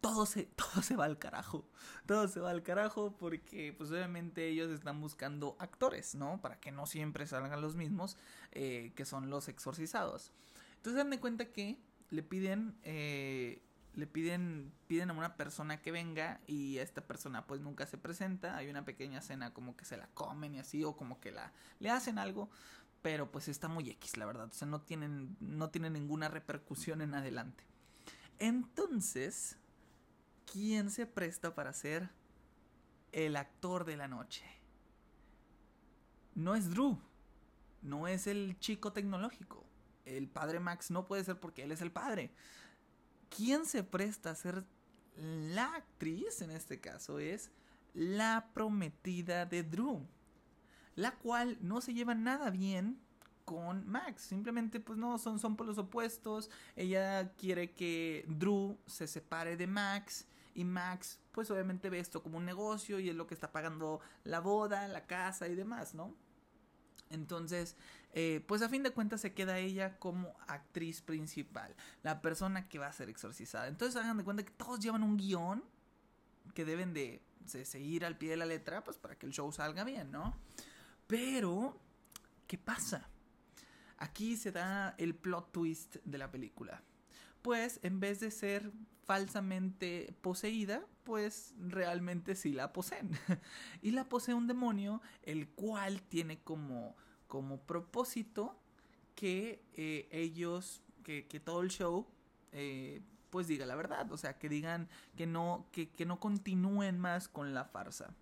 Todo 0.00 0.24
se, 0.24 0.44
todo 0.56 0.80
se 0.82 0.96
va 0.96 1.04
al 1.04 1.18
carajo. 1.18 1.68
Todo 2.06 2.28
se 2.28 2.40
va 2.40 2.48
al 2.48 2.62
carajo 2.62 3.14
porque 3.18 3.74
pues 3.76 3.90
obviamente 3.90 4.48
ellos 4.48 4.70
están 4.70 5.02
buscando 5.02 5.54
actores, 5.58 6.14
¿no? 6.14 6.40
Para 6.40 6.58
que 6.58 6.72
no 6.72 6.86
siempre 6.86 7.26
salgan 7.26 7.60
los 7.60 7.76
mismos 7.76 8.16
eh, 8.52 8.94
que 8.96 9.04
son 9.04 9.28
los 9.28 9.48
exorcizados. 9.48 10.32
Entonces 10.76 10.98
hagan 10.98 11.10
de 11.10 11.20
cuenta 11.20 11.52
que 11.52 11.78
le 12.08 12.22
piden 12.22 12.74
eh, 12.84 13.60
le 13.94 14.06
piden, 14.06 14.72
piden 14.86 15.10
a 15.10 15.12
una 15.12 15.36
persona 15.36 15.82
que 15.82 15.92
venga 15.92 16.40
y 16.46 16.78
esta 16.78 17.06
persona 17.06 17.46
pues 17.46 17.60
nunca 17.60 17.86
se 17.86 17.98
presenta, 17.98 18.56
hay 18.56 18.68
una 18.68 18.84
pequeña 18.84 19.18
escena 19.18 19.52
como 19.52 19.76
que 19.76 19.84
se 19.84 19.96
la 19.96 20.08
comen 20.08 20.54
y 20.54 20.58
así 20.60 20.82
o 20.84 20.96
como 20.96 21.20
que 21.20 21.30
la 21.30 21.52
le 21.78 21.90
hacen 21.90 22.18
algo, 22.18 22.50
pero 23.02 23.30
pues 23.30 23.48
está 23.48 23.68
muy 23.68 23.90
X 23.90 24.16
la 24.16 24.26
verdad, 24.26 24.48
o 24.48 24.54
sea, 24.54 24.66
no 24.66 24.80
tienen 24.80 25.36
no 25.40 25.70
tiene 25.70 25.90
ninguna 25.90 26.28
repercusión 26.28 27.02
en 27.02 27.14
adelante. 27.14 27.64
Entonces, 28.38 29.58
¿quién 30.50 30.90
se 30.90 31.06
presta 31.06 31.54
para 31.54 31.72
ser 31.72 32.10
el 33.12 33.36
actor 33.36 33.84
de 33.84 33.96
la 33.96 34.08
noche? 34.08 34.44
No 36.34 36.54
es 36.54 36.70
Drew, 36.70 36.98
no 37.82 38.08
es 38.08 38.26
el 38.26 38.58
chico 38.58 38.92
tecnológico. 38.92 39.66
El 40.04 40.28
padre 40.28 40.60
Max 40.60 40.90
no 40.90 41.06
puede 41.06 41.22
ser 41.24 41.38
porque 41.38 41.62
él 41.62 41.72
es 41.72 41.82
el 41.82 41.92
padre. 41.92 42.32
¿Quién 43.36 43.66
se 43.66 43.82
presta 43.82 44.30
a 44.30 44.34
ser 44.34 44.64
la 45.16 45.74
actriz 45.74 46.40
en 46.42 46.50
este 46.50 46.80
caso 46.80 47.18
es 47.18 47.50
la 47.94 48.50
prometida 48.54 49.46
de 49.46 49.62
Drew, 49.62 50.06
la 50.94 51.12
cual 51.12 51.58
no 51.60 51.80
se 51.80 51.94
lleva 51.94 52.14
nada 52.14 52.50
bien 52.50 53.00
con 53.44 53.86
Max, 53.88 54.22
simplemente 54.22 54.80
pues 54.80 54.98
no, 54.98 55.18
son, 55.18 55.38
son 55.38 55.56
por 55.56 55.66
los 55.66 55.78
opuestos, 55.78 56.50
ella 56.76 57.32
quiere 57.34 57.72
que 57.72 58.24
Drew 58.28 58.78
se 58.86 59.06
separe 59.06 59.56
de 59.56 59.66
Max 59.66 60.26
y 60.54 60.64
Max 60.64 61.18
pues 61.32 61.50
obviamente 61.50 61.90
ve 61.90 61.98
esto 61.98 62.22
como 62.22 62.38
un 62.38 62.44
negocio 62.44 63.00
y 63.00 63.08
es 63.08 63.16
lo 63.16 63.26
que 63.26 63.34
está 63.34 63.50
pagando 63.50 64.00
la 64.24 64.40
boda, 64.40 64.86
la 64.88 65.06
casa 65.06 65.48
y 65.48 65.54
demás, 65.54 65.94
¿no? 65.94 66.14
Entonces, 67.10 67.76
eh, 68.12 68.44
pues 68.46 68.60
a 68.62 68.68
fin 68.68 68.82
de 68.82 68.90
cuentas 68.90 69.22
se 69.22 69.32
queda 69.32 69.58
ella 69.58 69.98
como 69.98 70.36
actriz 70.46 71.00
principal, 71.00 71.74
la 72.02 72.20
persona 72.20 72.68
que 72.68 72.78
va 72.78 72.86
a 72.86 72.92
ser 72.92 73.08
exorcizada. 73.08 73.68
Entonces 73.68 73.96
hagan 73.96 74.18
de 74.18 74.24
cuenta 74.24 74.44
que 74.44 74.52
todos 74.52 74.80
llevan 74.80 75.02
un 75.02 75.16
guion 75.16 75.64
que 76.54 76.64
deben 76.64 76.92
de, 76.92 77.22
seguir 77.46 78.04
al 78.04 78.18
pie 78.18 78.30
de 78.30 78.36
la 78.36 78.46
letra, 78.46 78.84
pues 78.84 78.98
para 78.98 79.16
que 79.16 79.26
el 79.26 79.32
show 79.32 79.50
salga 79.52 79.84
bien, 79.84 80.10
¿no? 80.10 80.36
Pero, 81.06 81.80
¿qué 82.46 82.58
pasa? 82.58 83.08
Aquí 83.96 84.36
se 84.36 84.52
da 84.52 84.94
el 84.98 85.14
plot 85.14 85.52
twist 85.52 85.96
de 86.04 86.18
la 86.18 86.30
película. 86.30 86.82
Pues 87.40 87.80
en 87.82 87.98
vez 87.98 88.20
de 88.20 88.30
ser 88.30 88.72
falsamente 89.04 90.14
poseída, 90.20 90.86
pues 91.04 91.54
realmente 91.58 92.34
sí 92.34 92.52
la 92.52 92.72
poseen. 92.72 93.10
y 93.82 93.90
la 93.92 94.08
posee 94.08 94.34
un 94.34 94.46
demonio, 94.46 95.02
el 95.22 95.48
cual 95.48 96.02
tiene 96.02 96.40
como, 96.42 96.96
como 97.32 97.62
propósito 97.62 98.60
que 99.14 99.64
eh, 99.72 100.06
ellos, 100.12 100.82
que, 101.02 101.26
que, 101.28 101.40
todo 101.40 101.62
el 101.62 101.70
show, 101.70 102.06
eh, 102.52 103.00
pues 103.30 103.46
diga 103.46 103.64
la 103.64 103.74
verdad. 103.74 104.12
O 104.12 104.18
sea, 104.18 104.38
que 104.38 104.50
digan 104.50 104.86
que 105.16 105.26
no, 105.26 105.66
que, 105.72 105.88
que 105.88 106.04
no 106.04 106.20
continúen 106.20 106.98
más 106.98 107.28
con 107.28 107.54
la 107.54 107.64
farsa. 107.64 108.14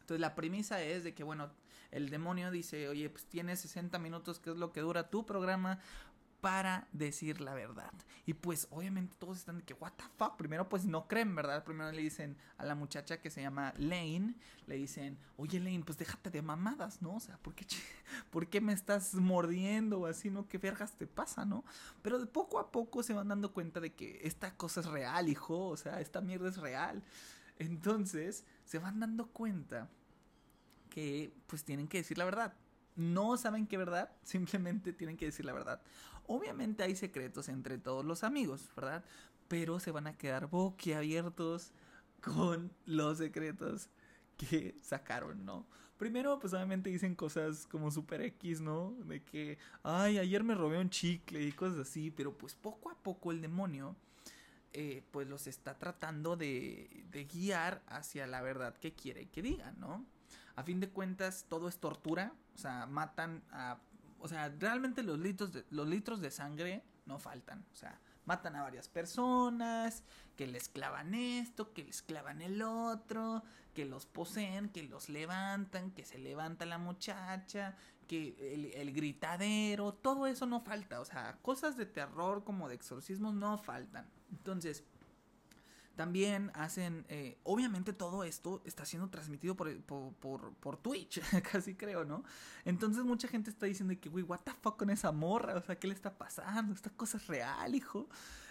Entonces 0.00 0.20
la 0.20 0.34
premisa 0.34 0.82
es 0.82 1.04
de 1.04 1.14
que, 1.14 1.24
bueno, 1.24 1.50
el 1.90 2.10
demonio 2.10 2.50
dice, 2.50 2.86
oye, 2.90 3.08
pues 3.08 3.24
tienes 3.24 3.60
60 3.60 3.98
minutos, 3.98 4.40
que 4.40 4.50
es 4.50 4.58
lo 4.58 4.74
que 4.74 4.82
dura 4.82 5.08
tu 5.08 5.24
programa, 5.24 5.80
para 6.40 6.86
decir 6.92 7.40
la 7.40 7.54
verdad. 7.54 7.92
Y 8.26 8.34
pues 8.34 8.68
obviamente 8.70 9.16
todos 9.18 9.38
están 9.38 9.58
de 9.58 9.64
que, 9.64 9.74
what 9.74 9.92
the 9.96 10.04
fuck, 10.16 10.36
primero 10.36 10.68
pues 10.68 10.84
no 10.84 11.08
creen, 11.08 11.34
¿verdad? 11.34 11.64
Primero 11.64 11.90
le 11.90 12.02
dicen 12.02 12.36
a 12.58 12.64
la 12.64 12.74
muchacha 12.74 13.20
que 13.20 13.30
se 13.30 13.40
llama 13.40 13.72
Lane, 13.76 14.34
le 14.66 14.76
dicen, 14.76 15.18
oye 15.36 15.58
Lane, 15.58 15.82
pues 15.84 15.98
déjate 15.98 16.30
de 16.30 16.42
mamadas, 16.42 17.02
¿no? 17.02 17.16
O 17.16 17.20
sea, 17.20 17.38
¿por 17.38 17.54
qué, 17.54 17.66
¿por 18.30 18.48
qué 18.48 18.60
me 18.60 18.72
estás 18.72 19.14
mordiendo 19.14 20.00
o 20.00 20.06
así, 20.06 20.30
no? 20.30 20.46
¿Qué 20.46 20.58
vergas 20.58 20.92
te 20.96 21.06
pasa, 21.06 21.44
no? 21.44 21.64
Pero 22.02 22.18
de 22.18 22.26
poco 22.26 22.58
a 22.58 22.70
poco 22.70 23.02
se 23.02 23.14
van 23.14 23.28
dando 23.28 23.52
cuenta 23.52 23.80
de 23.80 23.94
que 23.94 24.20
esta 24.22 24.54
cosa 24.56 24.80
es 24.80 24.86
real, 24.86 25.28
hijo, 25.28 25.68
o 25.68 25.76
sea, 25.76 26.00
esta 26.00 26.20
mierda 26.20 26.48
es 26.48 26.58
real. 26.58 27.02
Entonces, 27.58 28.44
se 28.64 28.78
van 28.78 29.00
dando 29.00 29.28
cuenta 29.28 29.88
que 30.90 31.34
pues 31.46 31.64
tienen 31.64 31.88
que 31.88 31.98
decir 31.98 32.18
la 32.18 32.24
verdad 32.24 32.54
no 32.98 33.36
saben 33.36 33.66
qué 33.66 33.78
verdad, 33.78 34.10
simplemente 34.22 34.92
tienen 34.92 35.16
que 35.16 35.26
decir 35.26 35.44
la 35.44 35.52
verdad. 35.52 35.80
Obviamente 36.26 36.82
hay 36.82 36.94
secretos 36.94 37.48
entre 37.48 37.78
todos 37.78 38.04
los 38.04 38.24
amigos, 38.24 38.68
¿verdad? 38.76 39.02
Pero 39.48 39.80
se 39.80 39.92
van 39.92 40.06
a 40.06 40.16
quedar 40.16 40.48
boquiabiertos 40.48 41.72
con 42.20 42.70
los 42.84 43.18
secretos 43.18 43.88
que 44.36 44.76
sacaron, 44.82 45.44
¿no? 45.46 45.66
Primero, 45.96 46.38
pues 46.38 46.52
obviamente 46.52 46.90
dicen 46.90 47.14
cosas 47.14 47.66
como 47.66 47.90
super 47.90 48.20
X, 48.20 48.60
¿no? 48.60 48.94
De 49.04 49.22
que, 49.22 49.58
ay, 49.82 50.18
ayer 50.18 50.44
me 50.44 50.54
robé 50.54 50.78
un 50.78 50.90
chicle 50.90 51.42
y 51.42 51.52
cosas 51.52 51.78
así, 51.80 52.10
pero 52.10 52.36
pues 52.36 52.54
poco 52.54 52.90
a 52.90 52.94
poco 52.94 53.32
el 53.32 53.40
demonio, 53.40 53.96
eh, 54.72 55.02
pues 55.10 55.26
los 55.26 55.46
está 55.46 55.78
tratando 55.78 56.36
de, 56.36 57.04
de 57.10 57.24
guiar 57.24 57.82
hacia 57.86 58.26
la 58.26 58.42
verdad 58.42 58.76
que 58.76 58.92
quiere 58.92 59.28
que 59.28 59.42
digan, 59.42 59.80
¿no? 59.80 60.04
A 60.58 60.64
fin 60.64 60.80
de 60.80 60.90
cuentas, 60.90 61.46
todo 61.48 61.68
es 61.68 61.78
tortura. 61.78 62.32
O 62.56 62.58
sea, 62.58 62.86
matan 62.86 63.44
a. 63.52 63.78
O 64.18 64.26
sea, 64.26 64.48
realmente 64.58 65.04
los 65.04 65.16
litros 65.16 65.52
de, 65.52 65.64
los 65.70 65.86
litros 65.86 66.20
de 66.20 66.32
sangre 66.32 66.82
no 67.06 67.20
faltan. 67.20 67.64
O 67.72 67.76
sea, 67.76 68.00
matan 68.24 68.56
a 68.56 68.62
varias 68.62 68.88
personas, 68.88 70.02
que 70.34 70.48
les 70.48 70.68
clavan 70.68 71.14
esto, 71.14 71.72
que 71.72 71.84
les 71.84 72.02
clavan 72.02 72.42
el 72.42 72.60
otro, 72.60 73.44
que 73.72 73.84
los 73.84 74.06
poseen, 74.06 74.70
que 74.70 74.82
los 74.82 75.08
levantan, 75.08 75.92
que 75.92 76.04
se 76.04 76.18
levanta 76.18 76.66
la 76.66 76.78
muchacha, 76.78 77.76
que 78.08 78.34
el, 78.52 78.64
el, 78.74 78.92
gritadero, 78.92 79.94
todo 79.94 80.26
eso 80.26 80.44
no 80.46 80.60
falta. 80.60 80.98
O 80.98 81.04
sea, 81.04 81.38
cosas 81.40 81.76
de 81.76 81.86
terror 81.86 82.42
como 82.42 82.68
de 82.68 82.74
exorcismo 82.74 83.30
no 83.32 83.58
faltan. 83.58 84.10
Entonces, 84.32 84.82
también 85.98 86.52
hacen, 86.54 87.04
eh, 87.08 87.38
obviamente 87.42 87.92
todo 87.92 88.22
esto 88.22 88.62
está 88.64 88.84
siendo 88.84 89.10
transmitido 89.10 89.56
por, 89.56 89.76
por, 89.82 90.54
por, 90.54 90.76
Twitch, 90.76 91.20
casi 91.52 91.74
creo, 91.74 92.04
¿no? 92.04 92.22
Entonces 92.64 93.02
mucha 93.02 93.26
gente 93.26 93.50
está 93.50 93.66
diciendo 93.66 93.92
que, 94.00 94.08
güey, 94.08 94.22
what 94.22 94.38
the 94.44 94.52
fuck 94.62 94.76
con 94.76 94.90
esa 94.90 95.10
morra, 95.10 95.56
o 95.56 95.60
sea, 95.60 95.76
¿qué 95.76 95.88
le 95.88 95.94
está 95.94 96.16
pasando? 96.16 96.72
Esta 96.72 96.90
cosa 96.90 97.16
es 97.16 97.26
real, 97.26 97.74
hijo. 97.74 98.08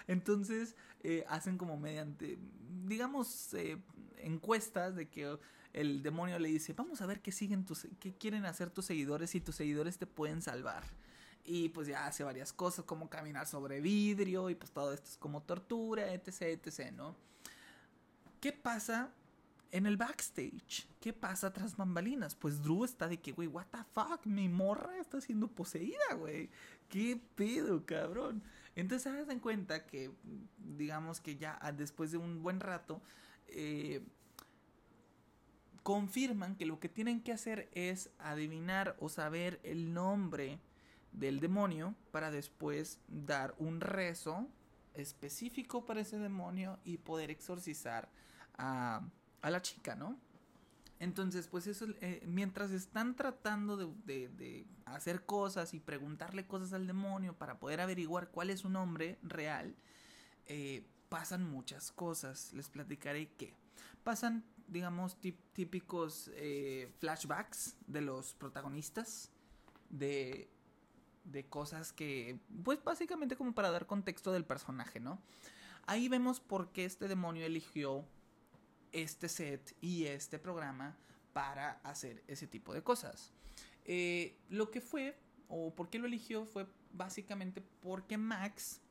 Entonces 0.08 0.76
eh, 1.04 1.24
hacen 1.30 1.58
como 1.58 1.78
mediante, 1.78 2.38
digamos, 2.86 3.54
eh, 3.54 3.82
encuestas 4.18 4.98
de 4.98 5.08
que 5.08 5.40
el 5.72 6.04
demonio 6.04 6.40
le 6.40 6.50
dice, 6.50 6.74
vamos 6.74 7.02
a 7.02 7.06
ver 7.06 7.22
qué 7.22 7.32
siguen 7.32 7.64
tus, 7.64 7.88
qué 8.02 8.14
quieren 8.14 8.46
hacer 8.46 8.72
tus 8.72 8.84
seguidores 8.84 9.34
y 9.36 9.40
tus 9.40 9.56
seguidores 9.56 9.98
te 9.98 10.06
pueden 10.06 10.42
salvar. 10.42 10.84
Y 11.46 11.70
pues 11.70 11.88
ya 11.88 12.08
hace 12.08 12.26
varias 12.26 12.52
cosas 12.52 12.84
como 12.84 13.10
caminar 13.10 13.48
sobre 13.48 13.80
vidrio 13.80 14.50
y 14.50 14.56
pues 14.56 14.70
todo 14.72 14.92
esto 14.92 15.08
es 15.12 15.16
como 15.16 15.44
tortura, 15.44 16.12
etc, 16.12 16.42
etc, 16.42 16.92
¿no? 16.92 17.16
¿Qué 18.40 18.52
pasa 18.52 19.12
en 19.72 19.86
el 19.86 19.98
backstage? 19.98 20.88
¿Qué 21.00 21.14
pasa 21.14 21.52
tras 21.52 21.76
bambalinas? 21.76 22.36
Pues 22.36 22.62
Drew 22.62 22.84
está 22.84 23.08
de 23.08 23.20
que, 23.20 23.32
güey, 23.32 23.48
what 23.48 23.68
the 23.72 23.80
fuck, 23.94 24.26
mi 24.26 24.50
morra 24.50 24.98
está 25.00 25.20
siendo 25.22 25.48
poseída, 25.48 26.14
güey. 26.16 26.50
¿Qué 26.90 27.22
pedo, 27.36 27.86
cabrón? 27.86 28.44
Entonces 28.76 29.12
se 29.12 29.26
dan 29.26 29.40
cuenta 29.40 29.86
que, 29.86 30.12
digamos 30.58 31.20
que 31.20 31.38
ya 31.38 31.60
después 31.76 32.12
de 32.12 32.18
un 32.18 32.44
buen 32.44 32.60
rato, 32.60 33.02
eh, 33.48 34.04
confirman 35.84 36.56
que 36.56 36.66
lo 36.66 36.80
que 36.80 36.90
tienen 36.90 37.22
que 37.22 37.32
hacer 37.32 37.70
es 37.74 38.10
adivinar 38.20 38.96
o 39.00 39.10
saber 39.10 39.60
el 39.64 39.94
nombre 39.94 40.60
del 41.14 41.40
demonio 41.40 41.96
para 42.12 42.30
después 42.30 43.00
dar 43.08 43.56
un 43.58 43.82
rezo 43.82 44.48
específico 45.00 45.86
para 45.86 46.02
ese 46.02 46.20
demonio 46.20 46.80
y 46.84 46.98
poder 46.98 47.32
exorcizar 47.32 48.10
a, 48.58 49.02
a 49.42 49.50
la 49.50 49.62
chica, 49.62 49.96
¿no? 49.96 50.18
Entonces, 51.00 51.48
pues 51.48 51.68
eso, 51.68 51.86
eh, 52.02 52.24
mientras 52.26 52.72
están 52.72 53.16
tratando 53.16 53.78
de, 53.78 54.66
hacer 54.86 55.26
cosas 55.26 55.74
y 55.74 55.80
preguntarle 55.80 56.48
cosas 56.48 56.74
al 56.74 56.88
demonio 56.88 57.38
para 57.38 57.60
poder 57.60 57.82
averiguar 57.82 58.30
cuál 58.30 58.50
es 58.50 58.62
su 58.62 58.70
nombre 58.70 59.20
real, 59.22 59.76
eh, 60.48 60.88
pasan 61.10 61.44
muchas 61.44 61.92
cosas. 61.92 62.52
Les 62.54 62.70
platicaré 62.70 63.30
qué. 63.38 63.54
Pasan, 64.04 64.44
digamos, 64.68 65.18
típicos 65.20 66.32
eh, 66.34 66.92
flashbacks 67.00 67.76
de 67.86 68.02
los 68.02 68.34
protagonistas, 68.34 69.30
de, 69.90 70.50
de 71.32 71.46
cosas 71.46 71.94
que, 71.94 72.40
pues 72.64 72.84
básicamente 72.84 73.36
como 73.36 73.54
para 73.54 73.72
dar 73.72 73.86
contexto 73.86 74.32
del 74.32 74.46
personaje, 74.46 75.00
¿no? 75.00 75.22
Ahí 75.86 76.10
vemos 76.10 76.40
por 76.40 76.72
qué 76.72 76.86
este 76.86 77.08
demonio 77.08 77.46
eligió 77.46 78.06
este 78.92 79.30
set 79.30 79.76
y 79.82 80.06
este 80.06 80.40
programa 80.40 80.98
para 81.34 81.80
hacer 81.84 82.24
ese 82.28 82.48
tipo 82.48 82.74
de 82.74 82.82
cosas. 82.82 83.32
Eh, 83.86 84.38
lo 84.50 84.72
que 84.72 84.82
fue, 84.82 85.18
o 85.48 85.74
por 85.74 85.90
qué 85.90 86.00
lo 86.00 86.08
eligió, 86.08 86.46
fue 86.46 86.68
básicamente 86.92 87.62
porque 87.82 88.18
Max, 88.18 88.82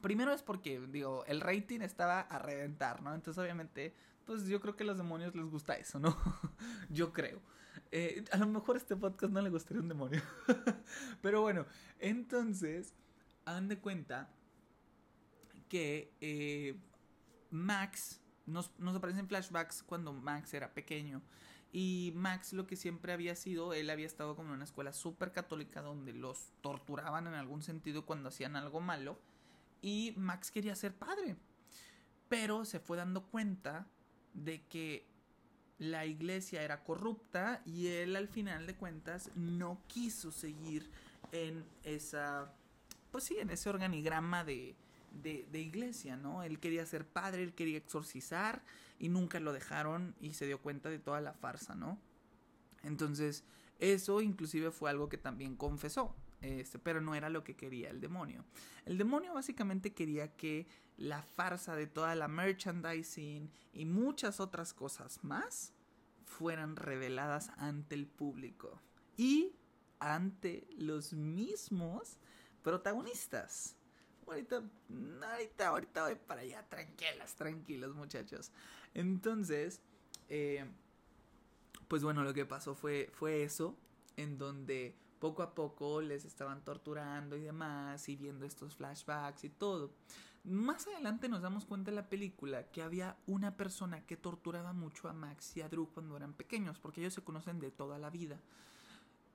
primero 0.00 0.32
es 0.32 0.42
porque, 0.42 0.80
digo, 0.80 1.24
el 1.26 1.40
rating 1.40 1.80
estaba 1.80 2.20
a 2.20 2.38
reventar, 2.38 3.02
¿no? 3.02 3.14
Entonces, 3.14 3.42
obviamente, 3.42 3.94
pues 4.26 4.46
yo 4.46 4.60
creo 4.60 4.76
que 4.76 4.84
a 4.84 4.86
los 4.86 4.98
demonios 4.98 5.34
les 5.34 5.46
gusta 5.46 5.74
eso, 5.74 5.98
¿no? 5.98 6.16
yo 6.90 7.12
creo. 7.12 7.40
Eh, 7.90 8.24
a 8.32 8.36
lo 8.36 8.46
mejor 8.46 8.76
este 8.76 8.96
podcast 8.96 9.32
no 9.32 9.40
le 9.40 9.50
gustaría 9.50 9.82
un 9.82 9.88
demonio. 9.88 10.22
Pero 11.22 11.42
bueno, 11.42 11.66
entonces, 11.98 12.94
han 13.44 13.68
de 13.68 13.78
cuenta 13.78 14.30
que 15.68 16.12
eh, 16.20 16.78
Max 17.50 18.20
nos, 18.46 18.70
aparecen 18.94 19.28
flashbacks 19.28 19.82
cuando 19.82 20.12
Max 20.12 20.54
era 20.54 20.72
pequeño. 20.72 21.22
Y 21.70 22.12
Max 22.14 22.54
lo 22.54 22.66
que 22.66 22.76
siempre 22.76 23.12
había 23.12 23.36
sido, 23.36 23.74
él 23.74 23.90
había 23.90 24.06
estado 24.06 24.34
como 24.34 24.48
en 24.48 24.54
una 24.56 24.64
escuela 24.64 24.92
súper 24.92 25.32
católica 25.32 25.82
donde 25.82 26.14
los 26.14 26.52
torturaban 26.62 27.26
en 27.26 27.34
algún 27.34 27.62
sentido 27.62 28.06
cuando 28.06 28.30
hacían 28.30 28.56
algo 28.56 28.80
malo. 28.80 29.18
Y 29.82 30.14
Max 30.16 30.50
quería 30.50 30.74
ser 30.74 30.94
padre. 30.94 31.36
Pero 32.28 32.64
se 32.64 32.80
fue 32.80 32.96
dando 32.96 33.26
cuenta 33.26 33.86
de 34.32 34.62
que 34.66 35.06
la 35.78 36.06
iglesia 36.06 36.62
era 36.62 36.82
corrupta 36.82 37.62
y 37.64 37.88
él 37.88 38.16
al 38.16 38.28
final 38.28 38.66
de 38.66 38.74
cuentas 38.74 39.30
no 39.36 39.80
quiso 39.86 40.30
seguir 40.32 40.90
en 41.32 41.64
esa, 41.84 42.52
pues 43.10 43.24
sí, 43.24 43.38
en 43.38 43.50
ese 43.50 43.68
organigrama 43.68 44.44
de, 44.44 44.74
de, 45.22 45.60
iglesia, 45.60 46.16
¿no? 46.16 46.42
Él 46.42 46.58
quería 46.58 46.84
ser 46.86 47.06
padre, 47.06 47.42
él 47.42 47.54
quería 47.54 47.78
exorcizar 47.78 48.62
y 48.98 49.08
nunca 49.08 49.40
lo 49.40 49.52
dejaron 49.52 50.14
y 50.20 50.34
se 50.34 50.46
dio 50.46 50.60
cuenta 50.60 50.88
de 50.90 50.98
toda 50.98 51.20
la 51.20 51.32
farsa, 51.32 51.74
¿no? 51.74 51.98
Entonces, 52.82 53.44
eso 53.78 54.20
inclusive 54.20 54.70
fue 54.70 54.90
algo 54.90 55.08
que 55.08 55.18
también 55.18 55.56
confesó, 55.56 56.14
este, 56.40 56.78
pero 56.78 57.00
no 57.00 57.14
era 57.14 57.28
lo 57.28 57.44
que 57.44 57.56
quería 57.56 57.90
el 57.90 58.00
demonio. 58.00 58.44
El 58.84 58.98
demonio 58.98 59.34
básicamente 59.34 59.92
quería 59.92 60.36
que 60.36 60.66
la 60.96 61.22
farsa 61.22 61.76
de 61.76 61.86
toda 61.86 62.14
la 62.14 62.28
merchandising 62.28 63.50
y 63.72 63.84
muchas 63.84 64.40
otras 64.40 64.74
cosas 64.74 65.22
más 65.22 65.72
fueran 66.24 66.76
reveladas 66.76 67.50
ante 67.56 67.94
el 67.94 68.06
público 68.06 68.80
y 69.16 69.54
ante 69.98 70.66
los 70.76 71.12
mismos 71.12 72.18
protagonistas 72.62 73.78
ahorita, 74.30 74.62
ahorita, 75.22 75.68
ahorita 75.68 76.02
voy 76.04 76.14
para 76.14 76.42
allá, 76.42 76.64
tranquilas, 76.68 77.34
tranquilos 77.34 77.94
muchachos. 77.94 78.52
Entonces, 78.94 79.80
eh, 80.28 80.66
pues 81.88 82.02
bueno, 82.02 82.22
lo 82.22 82.34
que 82.34 82.44
pasó 82.44 82.74
fue, 82.74 83.10
fue 83.12 83.42
eso, 83.42 83.76
en 84.16 84.38
donde 84.38 84.96
poco 85.18 85.42
a 85.42 85.54
poco 85.54 86.00
les 86.00 86.24
estaban 86.24 86.64
torturando 86.64 87.36
y 87.36 87.40
demás, 87.40 88.08
y 88.08 88.16
viendo 88.16 88.44
estos 88.44 88.76
flashbacks 88.76 89.44
y 89.44 89.50
todo. 89.50 89.92
Más 90.44 90.86
adelante 90.86 91.28
nos 91.28 91.42
damos 91.42 91.64
cuenta 91.64 91.90
en 91.90 91.96
la 91.96 92.08
película 92.08 92.70
que 92.70 92.82
había 92.82 93.16
una 93.26 93.56
persona 93.56 94.06
que 94.06 94.16
torturaba 94.16 94.72
mucho 94.72 95.08
a 95.08 95.12
Max 95.12 95.56
y 95.56 95.62
a 95.62 95.68
Drew 95.68 95.88
cuando 95.92 96.16
eran 96.16 96.32
pequeños, 96.32 96.78
porque 96.78 97.00
ellos 97.00 97.14
se 97.14 97.22
conocen 97.22 97.60
de 97.60 97.70
toda 97.70 97.98
la 97.98 98.10
vida. 98.10 98.40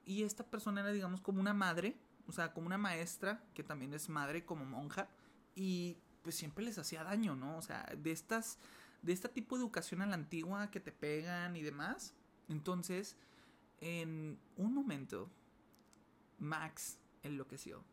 Y 0.06 0.24
esta 0.24 0.44
persona 0.44 0.82
era, 0.82 0.92
digamos, 0.92 1.22
como 1.22 1.40
una 1.40 1.54
madre 1.54 1.98
o 2.28 2.32
sea, 2.32 2.54
como 2.54 2.68
una 2.68 2.78
maestra 2.78 3.44
que 3.54 3.64
también 3.64 3.94
es 3.94 4.10
madre 4.10 4.46
como 4.46 4.66
monja 4.66 5.10
y 5.56 5.98
pues 6.22 6.36
siempre 6.36 6.64
les 6.64 6.78
hacía 6.78 7.04
daño, 7.04 7.36
¿no? 7.36 7.58
O 7.58 7.62
sea, 7.62 7.86
de 7.98 8.12
estas 8.12 8.60
de 9.02 9.12
este 9.12 9.28
tipo 9.28 9.58
de 9.58 9.64
educación 9.64 10.02
a 10.02 10.06
la 10.06 10.16
antigua 10.16 10.72
que 10.72 10.80
te 10.80 10.94
pegan 10.94 11.58
y 11.58 11.62
demás. 11.62 12.14
Entonces, 12.48 13.18
en 13.82 14.40
un 14.56 14.74
momento 14.74 15.30
Max 16.44 17.00
enloqueció. 17.24 17.84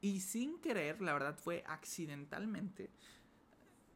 Y 0.00 0.20
sin 0.20 0.58
querer, 0.60 1.00
la 1.00 1.12
verdad 1.12 1.36
fue 1.36 1.64
accidentalmente, 1.66 2.90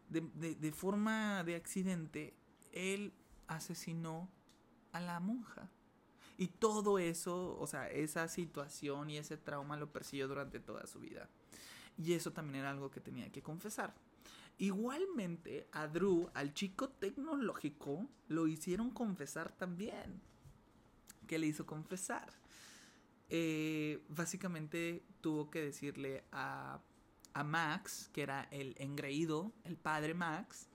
de, 0.09 0.73
forma 0.73 1.45
de 1.45 1.55
accidente, 1.55 2.35
él 2.73 3.13
asesinó 3.47 4.31
a 4.93 5.01
la 5.01 5.21
monja. 5.21 5.71
Y 6.39 6.49
todo 6.49 6.99
eso, 6.99 7.59
o 7.59 7.67
sea, 7.67 7.91
esa 7.91 8.29
situación 8.29 9.11
y 9.11 9.19
ese 9.19 9.37
trauma 9.37 9.77
lo 9.77 9.93
persiguió 9.93 10.29
durante 10.29 10.61
toda 10.61 10.87
su 10.87 11.01
vida. 11.01 11.29
Y 11.99 12.13
eso 12.13 12.33
también 12.33 12.61
era 12.61 12.71
algo 12.71 12.91
que 12.91 13.01
tenía 13.01 13.31
que 13.31 13.43
confesar. 13.43 13.93
Igualmente, 14.57 15.69
a 15.73 15.89
Drew, 15.89 16.31
al 16.35 16.55
chico 16.55 16.89
tecnológico, 16.89 18.09
lo 18.29 18.47
hicieron 18.47 18.91
confesar 18.91 19.53
también. 19.53 20.21
¿Qué 21.27 21.39
le 21.39 21.49
hizo 21.49 21.67
confesar? 21.67 22.33
Eh, 23.31 24.03
básicamente 24.09 25.05
tuvo 25.21 25.51
que 25.51 25.61
decirle 25.63 26.25
a, 26.33 26.81
a 27.35 27.45
Max, 27.45 28.11
que 28.13 28.23
era 28.23 28.49
el 28.51 28.75
engreído, 28.79 29.53
el 29.65 29.77
padre 29.77 30.15
Max, 30.15 30.69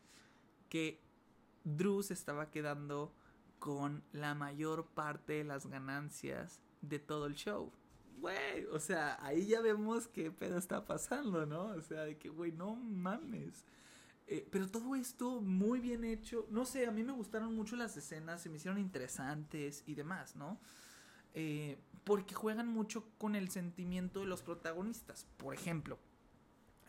que 0.69 1.01
Drew 1.63 2.03
se 2.03 2.13
estaba 2.13 2.51
quedando 2.51 3.13
con 3.59 4.03
la 4.11 4.35
mayor 4.35 4.87
parte 4.87 5.33
de 5.33 5.43
las 5.45 5.67
ganancias 5.67 6.61
de 6.81 6.99
todo 6.99 7.25
el 7.27 7.35
show. 7.35 7.71
Güey, 8.19 8.65
o 8.71 8.79
sea, 8.79 9.17
ahí 9.25 9.47
ya 9.47 9.61
vemos 9.61 10.07
qué 10.07 10.31
pedo 10.31 10.57
está 10.57 10.85
pasando, 10.85 11.45
¿no? 11.45 11.65
O 11.67 11.81
sea, 11.81 12.01
de 12.01 12.17
que, 12.17 12.29
güey, 12.29 12.51
no 12.51 12.75
mames. 12.75 13.63
Eh, 14.27 14.47
pero 14.49 14.69
todo 14.69 14.95
esto 14.95 15.41
muy 15.41 15.79
bien 15.79 16.03
hecho. 16.03 16.47
No 16.49 16.65
sé, 16.65 16.87
a 16.87 16.91
mí 16.91 17.03
me 17.03 17.11
gustaron 17.13 17.55
mucho 17.55 17.75
las 17.75 17.95
escenas, 17.97 18.41
se 18.41 18.49
me 18.49 18.57
hicieron 18.57 18.79
interesantes 18.79 19.83
y 19.85 19.95
demás, 19.95 20.35
¿no? 20.35 20.59
Eh, 21.33 21.77
porque 22.03 22.35
juegan 22.35 22.67
mucho 22.67 23.05
con 23.17 23.35
el 23.35 23.49
sentimiento 23.49 24.19
de 24.19 24.25
los 24.25 24.41
protagonistas. 24.41 25.25
Por 25.37 25.53
ejemplo, 25.53 25.97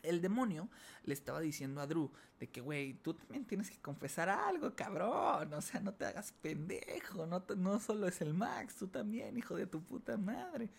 el 0.03 0.21
demonio 0.21 0.69
le 1.03 1.13
estaba 1.13 1.39
diciendo 1.39 1.81
a 1.81 1.87
Drew 1.87 2.11
de 2.39 2.49
que, 2.49 2.61
güey, 2.61 2.93
tú 2.95 3.13
también 3.13 3.45
tienes 3.45 3.69
que 3.69 3.79
confesar 3.81 4.29
algo, 4.29 4.75
cabrón. 4.75 5.53
O 5.53 5.61
sea, 5.61 5.79
no 5.79 5.93
te 5.93 6.05
hagas 6.05 6.31
pendejo. 6.41 7.25
No, 7.25 7.43
no 7.57 7.79
solo 7.79 8.07
es 8.07 8.21
el 8.21 8.33
Max, 8.33 8.75
tú 8.75 8.87
también, 8.87 9.37
hijo 9.37 9.55
de 9.55 9.67
tu 9.67 9.81
puta 9.81 10.17
madre. 10.17 10.69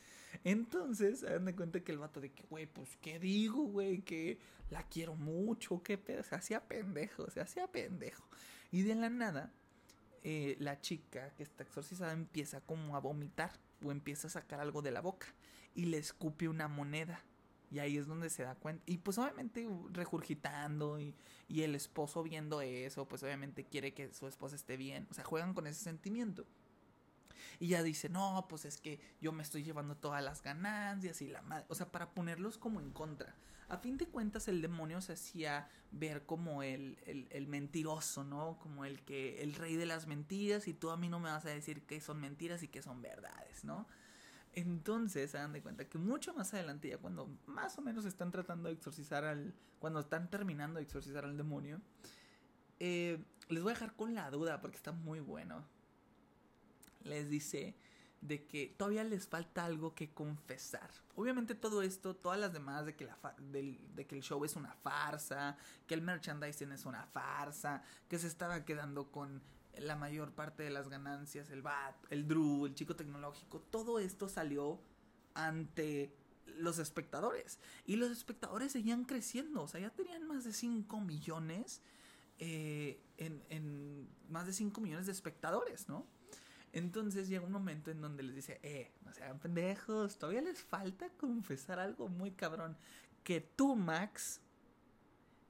Entonces, 0.44 1.22
dan 1.22 1.46
de 1.46 1.54
cuenta 1.54 1.80
que 1.80 1.92
el 1.92 1.98
vato 1.98 2.20
de 2.20 2.32
que, 2.32 2.44
güey, 2.44 2.66
pues, 2.66 2.96
¿qué 3.00 3.18
digo, 3.18 3.64
güey? 3.64 4.02
Que 4.02 4.38
la 4.70 4.82
quiero 4.82 5.14
mucho, 5.14 5.82
qué 5.82 5.96
pedo. 5.96 6.22
Se 6.22 6.34
hacía 6.34 6.60
pendejo, 6.60 7.30
se 7.30 7.40
hacía 7.40 7.66
pendejo. 7.66 8.24
Y 8.70 8.82
de 8.82 8.94
la 8.94 9.08
nada, 9.08 9.52
eh, 10.28 10.56
la 10.58 10.80
chica 10.80 11.30
que 11.36 11.44
está 11.44 11.62
exorcizada 11.62 12.12
empieza 12.12 12.60
como 12.60 12.96
a 12.96 12.98
vomitar 12.98 13.52
o 13.84 13.92
empieza 13.92 14.26
a 14.26 14.30
sacar 14.30 14.58
algo 14.58 14.82
de 14.82 14.90
la 14.90 15.00
boca 15.00 15.28
y 15.72 15.84
le 15.84 15.98
escupe 15.98 16.48
una 16.48 16.66
moneda 16.66 17.22
Y 17.70 17.78
ahí 17.78 17.96
es 17.96 18.08
donde 18.08 18.28
se 18.28 18.42
da 18.42 18.56
cuenta. 18.56 18.82
Y 18.86 18.98
pues 18.98 19.18
obviamente 19.18 19.68
regurgitando 19.92 20.98
y, 20.98 21.14
y 21.46 21.62
el 21.62 21.76
esposo 21.76 22.24
viendo 22.24 22.60
eso, 22.60 23.06
pues 23.06 23.22
obviamente 23.22 23.66
quiere 23.66 23.94
que 23.94 24.12
su 24.12 24.26
esposa 24.26 24.56
esté 24.56 24.76
bien. 24.76 25.06
O 25.12 25.14
sea, 25.14 25.22
juegan 25.22 25.54
con 25.54 25.68
ese 25.68 25.84
sentimiento. 25.84 26.44
Y 27.58 27.68
ya 27.68 27.82
dice, 27.82 28.08
no, 28.08 28.46
pues 28.48 28.64
es 28.64 28.80
que 28.80 29.00
yo 29.20 29.32
me 29.32 29.42
estoy 29.42 29.62
llevando 29.62 29.96
todas 29.96 30.22
las 30.22 30.42
ganancias 30.42 31.22
y 31.22 31.28
la 31.28 31.42
madre. 31.42 31.66
O 31.68 31.74
sea, 31.74 31.90
para 31.90 32.10
ponerlos 32.14 32.58
como 32.58 32.80
en 32.80 32.90
contra. 32.90 33.34
A 33.68 33.78
fin 33.78 33.96
de 33.96 34.06
cuentas, 34.06 34.46
el 34.46 34.62
demonio 34.62 35.00
se 35.00 35.14
hacía 35.14 35.68
ver 35.90 36.24
como 36.24 36.62
el, 36.62 36.98
el, 37.04 37.46
mentiroso, 37.48 38.22
¿no? 38.22 38.58
Como 38.60 38.84
el 38.84 39.02
que, 39.02 39.42
el 39.42 39.54
rey 39.54 39.74
de 39.74 39.86
las 39.86 40.06
mentiras, 40.06 40.68
y 40.68 40.74
tú 40.74 40.90
a 40.90 40.96
mí 40.96 41.08
no 41.08 41.18
me 41.18 41.30
vas 41.30 41.44
a 41.46 41.50
decir 41.50 41.82
que 41.82 42.00
son 42.00 42.20
mentiras 42.20 42.62
y 42.62 42.68
que 42.68 42.80
son 42.80 43.02
verdades, 43.02 43.64
¿no? 43.64 43.88
Entonces, 44.52 45.34
hagan 45.34 45.52
de 45.52 45.62
cuenta 45.62 45.88
que 45.88 45.98
mucho 45.98 46.32
más 46.32 46.54
adelante, 46.54 46.88
ya 46.88 46.98
cuando 46.98 47.28
más 47.46 47.76
o 47.76 47.82
menos 47.82 48.04
están 48.04 48.30
tratando 48.30 48.68
de 48.68 48.74
exorcizar 48.74 49.24
al. 49.24 49.54
Cuando 49.80 50.00
están 50.00 50.30
terminando 50.30 50.78
de 50.78 50.84
exorcizar 50.84 51.24
al 51.24 51.36
demonio, 51.36 51.82
eh, 52.78 53.22
les 53.48 53.62
voy 53.62 53.72
a 53.72 53.74
dejar 53.74 53.94
con 53.94 54.14
la 54.14 54.30
duda 54.30 54.60
porque 54.60 54.76
está 54.76 54.92
muy 54.92 55.20
bueno 55.20 55.64
les 57.06 57.28
dice 57.28 57.76
de 58.20 58.46
que 58.46 58.74
todavía 58.76 59.04
les 59.04 59.26
falta 59.26 59.64
algo 59.64 59.94
que 59.94 60.10
confesar. 60.10 60.90
Obviamente 61.14 61.54
todo 61.54 61.82
esto, 61.82 62.16
todas 62.16 62.38
las 62.38 62.52
demás 62.52 62.86
de 62.86 62.94
que, 62.94 63.04
la 63.04 63.18
de, 63.38 64.06
que 64.06 64.16
el 64.16 64.22
show 64.22 64.44
es 64.44 64.56
una 64.56 64.74
farsa, 64.74 65.56
que 65.86 65.94
el 65.94 66.02
merchandising 66.02 66.72
es 66.72 66.84
una 66.86 67.06
farsa, 67.06 67.82
que 68.08 68.18
se 68.18 68.26
estaba 68.26 68.64
quedando 68.64 69.10
con 69.10 69.42
la 69.78 69.96
mayor 69.96 70.32
parte 70.32 70.62
de 70.62 70.70
las 70.70 70.88
ganancias, 70.88 71.50
el 71.50 71.62
BAT, 71.62 71.94
el 72.10 72.26
Drew, 72.26 72.66
el 72.66 72.74
chico 72.74 72.96
tecnológico, 72.96 73.60
todo 73.60 73.98
esto 73.98 74.28
salió 74.28 74.80
ante 75.34 76.14
los 76.46 76.78
espectadores. 76.78 77.58
Y 77.84 77.96
los 77.96 78.10
espectadores 78.10 78.72
seguían 78.72 79.04
creciendo, 79.04 79.62
o 79.62 79.68
sea, 79.68 79.80
ya 79.80 79.90
tenían 79.90 80.26
más 80.26 80.44
de 80.44 80.52
5 80.52 81.00
millones, 81.00 81.82
eh, 82.38 83.00
en 83.18 84.08
más 84.30 84.46
de 84.46 84.52
5 84.52 84.80
millones 84.80 85.06
de 85.06 85.12
espectadores, 85.12 85.88
¿no? 85.88 86.06
Entonces 86.76 87.26
llega 87.26 87.42
un 87.42 87.52
momento 87.52 87.90
en 87.90 88.02
donde 88.02 88.22
les 88.22 88.34
dice, 88.34 88.60
eh, 88.62 88.92
no 89.02 89.10
sean 89.14 89.38
pendejos, 89.38 90.18
todavía 90.18 90.42
les 90.42 90.60
falta 90.60 91.08
confesar 91.08 91.78
algo 91.78 92.10
muy 92.10 92.32
cabrón. 92.32 92.76
Que 93.24 93.40
tú, 93.40 93.74
Max, 93.74 94.42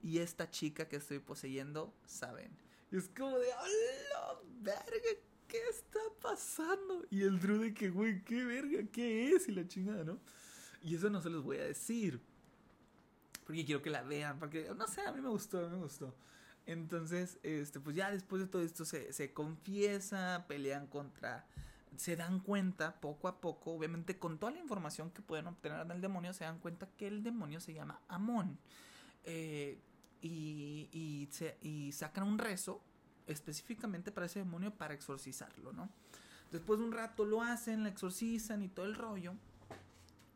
y 0.05 0.19
esta 0.19 0.49
chica 0.49 0.89
que 0.89 0.95
estoy 0.95 1.19
poseyendo 1.19 1.93
saben. 2.05 2.57
Y 2.93 2.99
es 2.99 3.09
como 3.09 3.37
de, 3.41 3.49
¡hola, 3.49 4.41
verga! 4.61 5.21
¿Qué 5.49 5.59
está 5.69 5.99
pasando? 6.23 7.05
Y 7.11 7.23
el 7.23 7.41
Drew 7.41 7.59
de 7.59 7.75
que, 7.75 7.91
güey, 7.91 8.23
¿qué 8.23 8.45
verga? 8.45 8.89
¿Qué 8.93 9.31
es? 9.33 9.49
Y 9.49 9.53
la 9.53 9.67
chingada, 9.67 10.05
¿no? 10.05 10.21
Y 10.81 10.95
eso 10.95 11.11
no 11.11 11.21
se 11.21 11.29
los 11.29 11.43
voy 11.43 11.57
a 11.57 11.65
decir. 11.65 12.21
Porque 13.45 13.65
quiero 13.65 13.83
que 13.83 13.91
la 13.91 14.05
vean. 14.05 14.39
Porque, 14.39 14.73
no 14.77 14.87
sé, 14.87 15.01
a 15.01 15.11
mí 15.11 15.21
me 15.21 15.29
gustó, 15.31 15.69
me 15.69 15.79
gustó. 15.79 16.15
Entonces, 16.67 17.39
este, 17.43 17.81
pues 17.81 17.95
ya 17.95 18.11
después 18.11 18.43
de 18.43 18.49
todo 18.49 18.63
esto 18.63 18.85
se, 18.85 19.13
se 19.13 19.33
confiesa, 19.33 20.45
pelean 20.49 20.87
contra 20.89 21.47
se 21.99 22.17
dan 22.17 22.41
cuenta 22.41 23.01
poco 23.01 23.29
a 23.29 23.41
poco, 23.41 23.73
obviamente 23.73 24.19
con 24.19 24.39
toda 24.39 24.53
la 24.53 24.59
información 24.59 25.11
que 25.11 25.23
pueden 25.23 25.47
obtener 25.47 25.87
del 25.87 26.01
demonio, 26.01 26.33
se 26.33 26.45
dan 26.45 26.59
cuenta 26.59 26.89
que 26.97 27.07
el 27.07 27.23
demonio 27.23 27.61
se 27.61 27.73
llama 27.73 28.01
Amón. 28.09 28.59
Eh, 29.25 29.79
y, 30.21 30.89
y, 30.93 31.29
se, 31.31 31.57
y, 31.63 31.93
sacan 31.93 32.25
un 32.25 32.39
rezo 32.39 32.83
específicamente 33.27 34.13
para 34.13 34.27
ese 34.27 34.41
demonio 34.41 34.73
para 34.73 34.95
exorcizarlo, 34.95 35.73
¿no? 35.73 35.89
Después 36.51 36.79
de 36.79 36.87
un 36.87 36.93
rato 36.93 37.25
lo 37.25 37.43
hacen, 37.43 37.83
la 37.83 37.89
exorcizan 37.89 38.63
y 38.63 38.69
todo 38.69 38.87
el 38.87 38.95
rollo. 38.95 39.35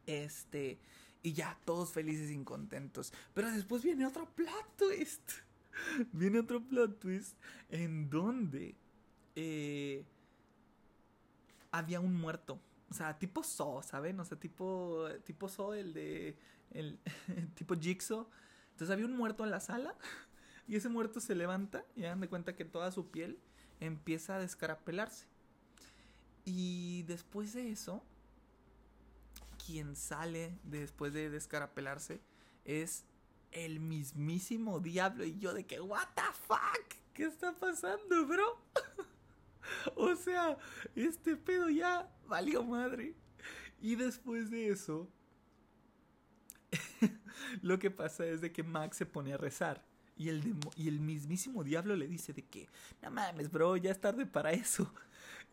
Este, 0.07 0.79
y 1.23 1.33
ya, 1.33 1.59
todos 1.65 1.93
felices 1.93 2.31
y 2.31 2.45
contentos. 2.45 3.13
Pero 3.33 3.51
después 3.51 3.83
viene 3.83 4.07
otro 4.07 4.27
plato, 4.27 4.91
este 4.91 5.50
viene 6.13 6.41
otro 6.41 6.63
plot 6.63 6.99
twist 6.99 7.37
en 7.69 8.11
donde 8.11 8.77
eh, 9.37 10.05
había 11.71 12.01
un 12.01 12.15
muerto. 12.15 12.61
O 12.91 12.95
sea, 12.95 13.19
tipo 13.19 13.43
So, 13.43 13.83
¿saben? 13.83 14.19
O 14.21 14.25
sea, 14.25 14.39
tipo, 14.39 15.09
tipo 15.25 15.49
So, 15.49 15.75
el 15.75 15.93
de. 15.93 16.37
El, 16.73 16.99
tipo 17.55 17.75
Jigsaw. 17.75 18.27
Entonces 18.73 18.91
había 18.93 19.07
un 19.07 19.17
muerto 19.17 19.45
en 19.45 19.51
la 19.51 19.61
sala. 19.61 19.95
Y 20.69 20.77
ese 20.77 20.89
muerto 20.89 21.19
se 21.19 21.35
levanta 21.35 21.85
y 21.97 22.03
dan 22.03 22.21
de 22.21 22.29
cuenta 22.29 22.55
que 22.55 22.65
toda 22.65 22.93
su 22.93 23.11
piel 23.11 23.41
empieza 23.81 24.37
a 24.37 24.39
descarapelarse. 24.39 25.27
Y 26.45 27.03
después 27.09 27.55
de 27.55 27.73
eso, 27.73 28.05
quien 29.67 29.97
sale 29.97 30.57
después 30.63 31.13
de 31.13 31.29
descarapelarse 31.29 32.21
es 32.65 33.05
el 33.53 33.81
mismísimo 33.81 34.81
diablo. 34.81 35.25
Y 35.25 35.39
yo 35.39 35.53
de 35.53 35.65
que, 35.65 35.81
what 35.81 36.09
the 36.15 36.23
fuck, 36.47 36.95
¿qué 37.15 37.25
está 37.25 37.53
pasando, 37.53 38.27
bro? 38.27 38.61
o 39.97 40.15
sea, 40.17 40.57
este 40.95 41.37
pedo 41.37 41.69
ya 41.69 42.11
valió 42.27 42.63
madre. 42.63 43.15
Y 43.81 43.97
después 43.97 44.51
de 44.51 44.69
eso, 44.69 45.09
lo 47.63 47.79
que 47.79 47.91
pasa 47.91 48.27
es 48.27 48.41
de 48.41 48.53
que 48.53 48.63
Max 48.63 48.99
se 48.99 49.07
pone 49.07 49.33
a 49.33 49.39
rezar. 49.39 49.85
Y 50.17 50.29
el, 50.29 50.55
y 50.77 50.89
el 50.89 51.01
mismísimo 51.01 51.65
diablo 51.65 51.97
le 51.97 52.07
dice 52.07 52.35
de 52.35 52.45
que, 52.45 52.69
no 53.01 53.11
mames, 53.11 53.51
bro, 53.51 53.77
ya 53.79 53.91
es 53.91 54.01
tarde 54.01 54.27
para 54.27 54.53
eso. 54.53 54.93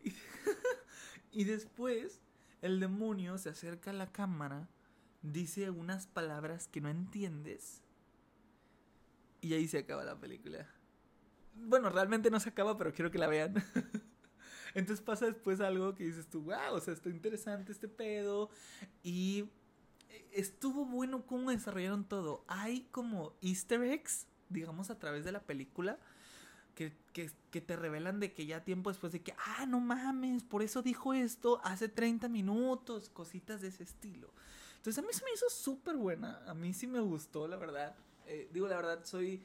y 1.32 1.44
después, 1.44 2.20
el 2.60 2.78
demonio 2.78 3.38
se 3.38 3.48
acerca 3.48 3.90
a 3.90 3.94
la 3.94 4.12
cámara, 4.12 4.68
dice 5.22 5.70
unas 5.70 6.06
palabras 6.06 6.68
que 6.68 6.82
no 6.82 6.90
entiendes 6.90 7.82
y 9.40 9.54
ahí 9.54 9.68
se 9.68 9.78
acaba 9.78 10.04
la 10.04 10.18
película. 10.18 10.66
Bueno, 11.54 11.90
realmente 11.90 12.30
no 12.30 12.40
se 12.40 12.50
acaba, 12.50 12.76
pero 12.76 12.92
quiero 12.92 13.10
que 13.10 13.18
la 13.18 13.26
vean. 13.26 13.54
Entonces 14.74 15.04
pasa 15.04 15.26
después 15.26 15.60
algo 15.60 15.94
que 15.94 16.04
dices 16.04 16.28
tú, 16.28 16.42
wow, 16.42 16.74
o 16.74 16.80
sea, 16.80 16.94
está 16.94 17.08
interesante 17.08 17.72
este 17.72 17.88
pedo. 17.88 18.50
Y 19.02 19.48
estuvo 20.32 20.84
bueno 20.84 21.26
cómo 21.26 21.50
desarrollaron 21.50 22.04
todo. 22.04 22.44
Hay 22.46 22.82
como 22.90 23.34
easter 23.40 23.82
eggs, 23.82 24.26
digamos, 24.48 24.90
a 24.90 24.98
través 24.98 25.24
de 25.24 25.32
la 25.32 25.40
película. 25.40 25.98
Que, 26.74 26.96
que, 27.12 27.28
que, 27.50 27.60
te 27.60 27.74
revelan 27.74 28.20
de 28.20 28.32
que 28.32 28.46
ya 28.46 28.62
tiempo 28.62 28.90
después 28.90 29.12
de 29.12 29.20
que, 29.20 29.34
ah, 29.36 29.66
no 29.66 29.80
mames, 29.80 30.44
por 30.44 30.62
eso 30.62 30.80
dijo 30.80 31.12
esto 31.12 31.60
hace 31.64 31.88
30 31.88 32.28
minutos, 32.28 33.08
cositas 33.08 33.60
de 33.60 33.66
ese 33.66 33.82
estilo. 33.82 34.32
Entonces 34.76 35.02
a 35.02 35.04
mí 35.04 35.12
se 35.12 35.24
me 35.24 35.32
hizo 35.32 35.50
súper 35.50 35.96
buena, 35.96 36.40
a 36.46 36.54
mí 36.54 36.72
sí 36.72 36.86
me 36.86 37.00
gustó, 37.00 37.48
la 37.48 37.56
verdad. 37.56 37.96
Eh, 38.28 38.48
digo 38.52 38.68
la 38.68 38.76
verdad, 38.76 39.04
soy... 39.04 39.42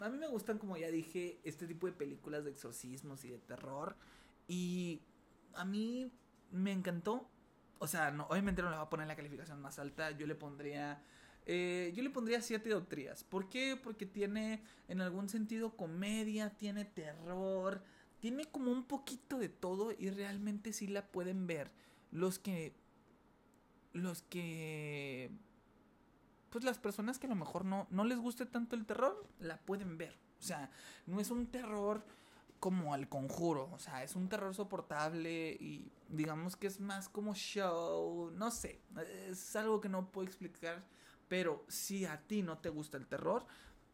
A 0.00 0.08
mí 0.08 0.18
me 0.18 0.26
gustan, 0.26 0.58
como 0.58 0.76
ya 0.76 0.90
dije, 0.90 1.38
este 1.44 1.66
tipo 1.66 1.86
de 1.86 1.92
películas 1.92 2.44
de 2.44 2.50
exorcismos 2.50 3.24
y 3.24 3.30
de 3.30 3.38
terror. 3.38 3.94
Y 4.48 5.02
a 5.54 5.64
mí 5.64 6.10
me 6.50 6.72
encantó. 6.72 7.28
O 7.78 7.86
sea, 7.86 8.08
obviamente 8.28 8.62
no 8.62 8.70
le 8.70 8.76
voy 8.76 8.86
a 8.86 8.90
poner 8.90 9.06
la 9.06 9.14
calificación 9.14 9.60
más 9.60 9.78
alta. 9.78 10.10
Yo 10.12 10.26
le 10.26 10.34
pondría... 10.34 11.04
Eh, 11.44 11.92
yo 11.94 12.02
le 12.02 12.10
pondría 12.10 12.40
siete 12.40 12.70
doctrinas. 12.70 13.22
¿Por 13.22 13.48
qué? 13.48 13.76
Porque 13.80 14.06
tiene 14.06 14.62
en 14.88 15.00
algún 15.00 15.28
sentido 15.28 15.76
comedia, 15.76 16.50
tiene 16.50 16.84
terror, 16.84 17.82
tiene 18.20 18.44
como 18.46 18.70
un 18.70 18.86
poquito 18.86 19.38
de 19.38 19.48
todo 19.48 19.92
y 19.92 20.10
realmente 20.10 20.72
sí 20.72 20.86
la 20.86 21.06
pueden 21.06 21.46
ver. 21.46 21.70
Los 22.10 22.38
que... 22.38 22.74
Los 23.92 24.22
que 24.22 25.30
pues 26.52 26.64
las 26.64 26.78
personas 26.78 27.18
que 27.18 27.26
a 27.26 27.30
lo 27.30 27.34
mejor 27.34 27.64
no, 27.64 27.88
no 27.90 28.04
les 28.04 28.18
guste 28.18 28.44
tanto 28.44 28.76
el 28.76 28.84
terror, 28.84 29.26
la 29.40 29.56
pueden 29.56 29.96
ver. 29.96 30.18
O 30.38 30.42
sea, 30.42 30.70
no 31.06 31.18
es 31.18 31.30
un 31.30 31.46
terror 31.46 32.04
como 32.60 32.94
al 32.94 33.08
conjuro, 33.08 33.70
o 33.72 33.78
sea, 33.78 34.04
es 34.04 34.14
un 34.14 34.28
terror 34.28 34.54
soportable 34.54 35.52
y 35.58 35.90
digamos 36.08 36.54
que 36.54 36.68
es 36.68 36.78
más 36.78 37.08
como 37.08 37.34
show, 37.34 38.30
no 38.36 38.52
sé, 38.52 38.80
es 39.28 39.56
algo 39.56 39.80
que 39.80 39.88
no 39.88 40.12
puedo 40.12 40.28
explicar, 40.28 40.84
pero 41.26 41.64
si 41.66 42.04
a 42.04 42.20
ti 42.20 42.42
no 42.42 42.58
te 42.58 42.68
gusta 42.68 42.98
el 42.98 43.08
terror, 43.08 43.46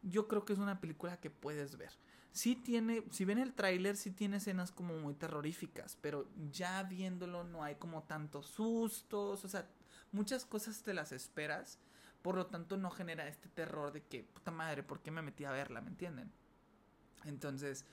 yo 0.03 0.29
creo 0.29 0.45
que 0.45 0.53
es 0.53 0.59
una 0.59 0.81
película 0.81 1.19
que 1.19 1.31
puedes 1.31 1.79
ver. 1.79 1.93
Sí 2.33 2.57
tiene, 2.57 3.05
si 3.11 3.25
ven 3.25 3.39
el 3.39 3.55
tráiler, 3.55 3.97
sí 3.97 4.11
tiene 4.11 4.37
escenas 4.37 4.71
como 4.71 4.99
muy 4.99 5.15
terroríficas, 5.15 5.97
pero 6.03 6.29
ya 6.51 6.83
viéndolo 6.83 7.45
no 7.45 7.63
hay 7.63 7.77
como 7.77 8.03
tantos 8.03 8.49
sustos, 8.49 9.45
o 9.45 9.49
sea, 9.49 9.67
muchas 10.13 10.45
cosas 10.45 10.83
te 10.83 10.93
las 10.93 11.13
esperas 11.13 11.79
por 12.23 12.37
lo 12.37 12.47
tanto, 12.47 12.77
no 12.77 12.91
genera 12.91 13.29
este 13.29 13.49
terror 13.49 13.93
de 13.93 14.03
que, 14.03 14.25
puta 14.25 14.51
madre, 14.51 14.83
¿por 14.83 15.01
qué 15.01 15.11
me 15.11 15.23
metí 15.23 15.45
a 15.45 15.51
verla? 15.51 15.81
¿Me 15.81 15.89
entienden? 15.89 16.31
Entonces, 17.25 17.85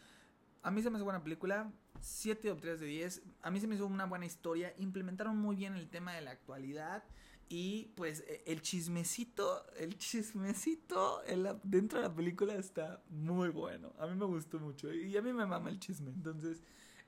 a 0.66 0.72
mí 0.72 0.82
se 0.82 0.90
me 0.90 0.98
hizo 0.98 1.06
buena 1.06 1.24
película. 1.24 1.72
7 2.02 2.52
o 2.52 2.58
3 2.58 2.80
de 2.80 2.86
10. 2.88 3.22
A 3.44 3.52
mí 3.52 3.60
se 3.60 3.68
me 3.68 3.76
hizo 3.76 3.86
una 3.86 4.06
buena 4.06 4.26
historia. 4.26 4.74
Implementaron 4.78 5.38
muy 5.38 5.56
bien 5.56 5.76
el 5.76 5.90
tema 5.90 6.14
de 6.14 6.22
la 6.22 6.32
actualidad. 6.32 7.04
Y 7.48 7.94
pues 7.96 8.22
e, 8.28 8.44
el 8.48 8.64
chismecito, 8.64 9.64
el 9.78 9.98
chismecito 9.98 11.22
dentro 11.64 12.00
de 12.00 12.08
la 12.08 12.16
película 12.16 12.56
está 12.56 13.04
muy 13.10 13.50
bueno. 13.50 13.94
A 14.00 14.08
mí 14.08 14.16
me 14.16 14.26
gustó 14.26 14.60
mucho. 14.60 14.92
Y 14.92 15.16
a 15.16 15.22
mí 15.22 15.34
me 15.34 15.46
mama 15.46 15.70
el 15.70 15.80
chisme. 15.80 16.10
Entonces, 16.10 16.64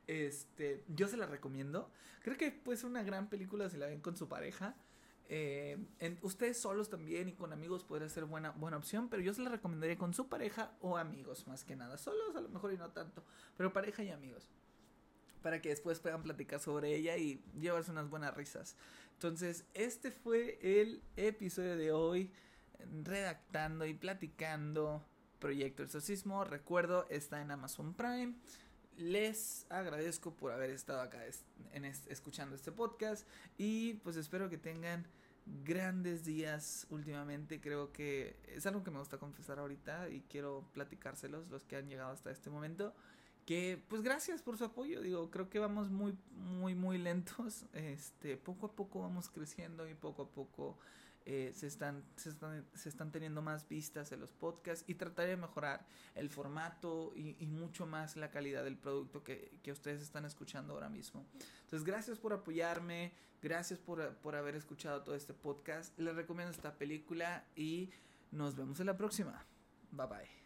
este, 0.05 0.83
yo 0.87 1.07
se 1.07 1.17
la 1.17 1.25
recomiendo. 1.25 1.91
Creo 2.21 2.37
que 2.37 2.51
puede 2.51 2.77
ser 2.77 2.89
una 2.89 3.01
gran 3.01 3.27
película 3.27 3.69
si 3.69 3.77
la 3.77 3.87
ven 3.87 4.01
con 4.01 4.15
su 4.15 4.27
pareja. 4.27 4.75
Eh, 5.29 5.77
en, 5.99 6.17
ustedes 6.21 6.57
solos 6.57 6.89
también 6.89 7.27
y 7.27 7.33
con 7.33 7.51
amigos 7.51 7.83
podría 7.83 8.07
ser 8.07 8.25
buena, 8.25 8.51
buena 8.51 8.77
opción, 8.77 9.09
pero 9.09 9.21
yo 9.21 9.33
se 9.33 9.41
la 9.41 9.49
recomendaría 9.49 9.97
con 9.97 10.13
su 10.13 10.29
pareja 10.29 10.71
o 10.79 10.97
amigos 10.97 11.47
más 11.47 11.63
que 11.63 11.75
nada. 11.75 11.97
Solos 11.97 12.35
a 12.35 12.41
lo 12.41 12.49
mejor 12.49 12.71
y 12.73 12.77
no 12.77 12.91
tanto, 12.91 13.23
pero 13.57 13.73
pareja 13.73 14.03
y 14.03 14.09
amigos. 14.09 14.49
Para 15.41 15.61
que 15.61 15.69
después 15.69 15.99
puedan 15.99 16.23
platicar 16.23 16.59
sobre 16.59 16.95
ella 16.95 17.17
y 17.17 17.43
llevarse 17.59 17.91
unas 17.91 18.09
buenas 18.09 18.33
risas. 18.35 18.75
Entonces, 19.13 19.65
este 19.73 20.11
fue 20.11 20.59
el 20.61 21.01
episodio 21.15 21.75
de 21.75 21.91
hoy, 21.91 22.31
redactando 23.03 23.85
y 23.85 23.93
platicando 23.93 25.05
Proyecto 25.39 25.83
Exorcismo. 25.83 26.43
Recuerdo, 26.43 27.05
está 27.09 27.41
en 27.41 27.51
Amazon 27.51 27.93
Prime. 27.93 28.35
Les 28.97 29.67
agradezco 29.69 30.33
por 30.33 30.51
haber 30.51 30.71
estado 30.71 31.01
acá 31.01 31.19
en 31.71 31.85
escuchando 31.85 32.55
este 32.55 32.71
podcast 32.71 33.27
y 33.55 33.93
pues 33.95 34.15
espero 34.15 34.49
que 34.49 34.57
tengan 34.57 35.05
grandes 35.63 36.25
días 36.25 36.87
últimamente. 36.89 37.61
Creo 37.61 37.91
que 37.91 38.35
es 38.47 38.65
algo 38.65 38.83
que 38.83 38.89
me 38.89 38.97
gusta 38.97 39.19
confesar 39.19 39.59
ahorita 39.59 40.09
y 40.09 40.21
quiero 40.21 40.67
platicárselos 40.73 41.47
los 41.49 41.63
que 41.63 41.75
han 41.75 41.87
llegado 41.87 42.11
hasta 42.11 42.31
este 42.31 42.49
momento. 42.49 42.95
Que 43.45 43.79
pues 43.87 44.01
gracias 44.01 44.41
por 44.41 44.57
su 44.57 44.65
apoyo. 44.65 45.01
Digo, 45.01 45.29
creo 45.29 45.47
que 45.47 45.59
vamos 45.59 45.91
muy 45.91 46.17
muy 46.31 46.73
muy 46.73 46.97
lentos. 46.97 47.65
Este, 47.73 48.35
poco 48.35 48.65
a 48.65 48.71
poco 48.75 49.01
vamos 49.01 49.29
creciendo 49.29 49.87
y 49.87 49.93
poco 49.93 50.23
a 50.23 50.29
poco 50.29 50.75
eh, 51.29 51.51
se, 51.53 51.67
están, 51.67 52.05
se, 52.15 52.29
están, 52.29 52.65
se 52.73 52.87
están 52.87 53.11
teniendo 53.11 53.41
más 53.41 53.67
vistas 53.67 54.13
en 54.13 54.21
los 54.21 54.31
podcasts 54.31 54.85
y 54.87 54.93
trataré 54.95 55.31
de 55.31 55.35
mejorar 55.35 55.85
el 56.15 56.29
formato 56.29 57.11
y, 57.17 57.45
mucho 57.47 57.85
más 57.85 58.15
la 58.15 58.31
calidad 58.31 58.63
del 58.63 58.77
producto 58.77 59.25
que, 59.25 59.59
que, 59.61 59.73
ustedes 59.73 60.01
están 60.01 60.23
escuchando 60.23 60.73
ahora 60.73 60.87
mismo. 60.87 61.25
Entonces, 61.63 61.83
gracias 61.83 62.17
por 62.17 62.31
apoyarme, 62.31 63.11
gracias 63.41 63.77
por, 63.77 64.15
por 64.19 64.37
haber 64.37 64.55
escuchado 64.55 65.03
todo 65.03 65.15
este 65.15 65.33
podcast. 65.33 65.99
Les 65.99 66.15
recomiendo 66.15 66.51
esta 66.51 66.77
película 66.77 67.43
y 67.57 67.89
nos 68.31 68.55
vemos 68.55 68.79
en 68.79 68.85
la 68.85 68.95
próxima. 68.95 69.45
Bye 69.91 70.07
bye. 70.07 70.36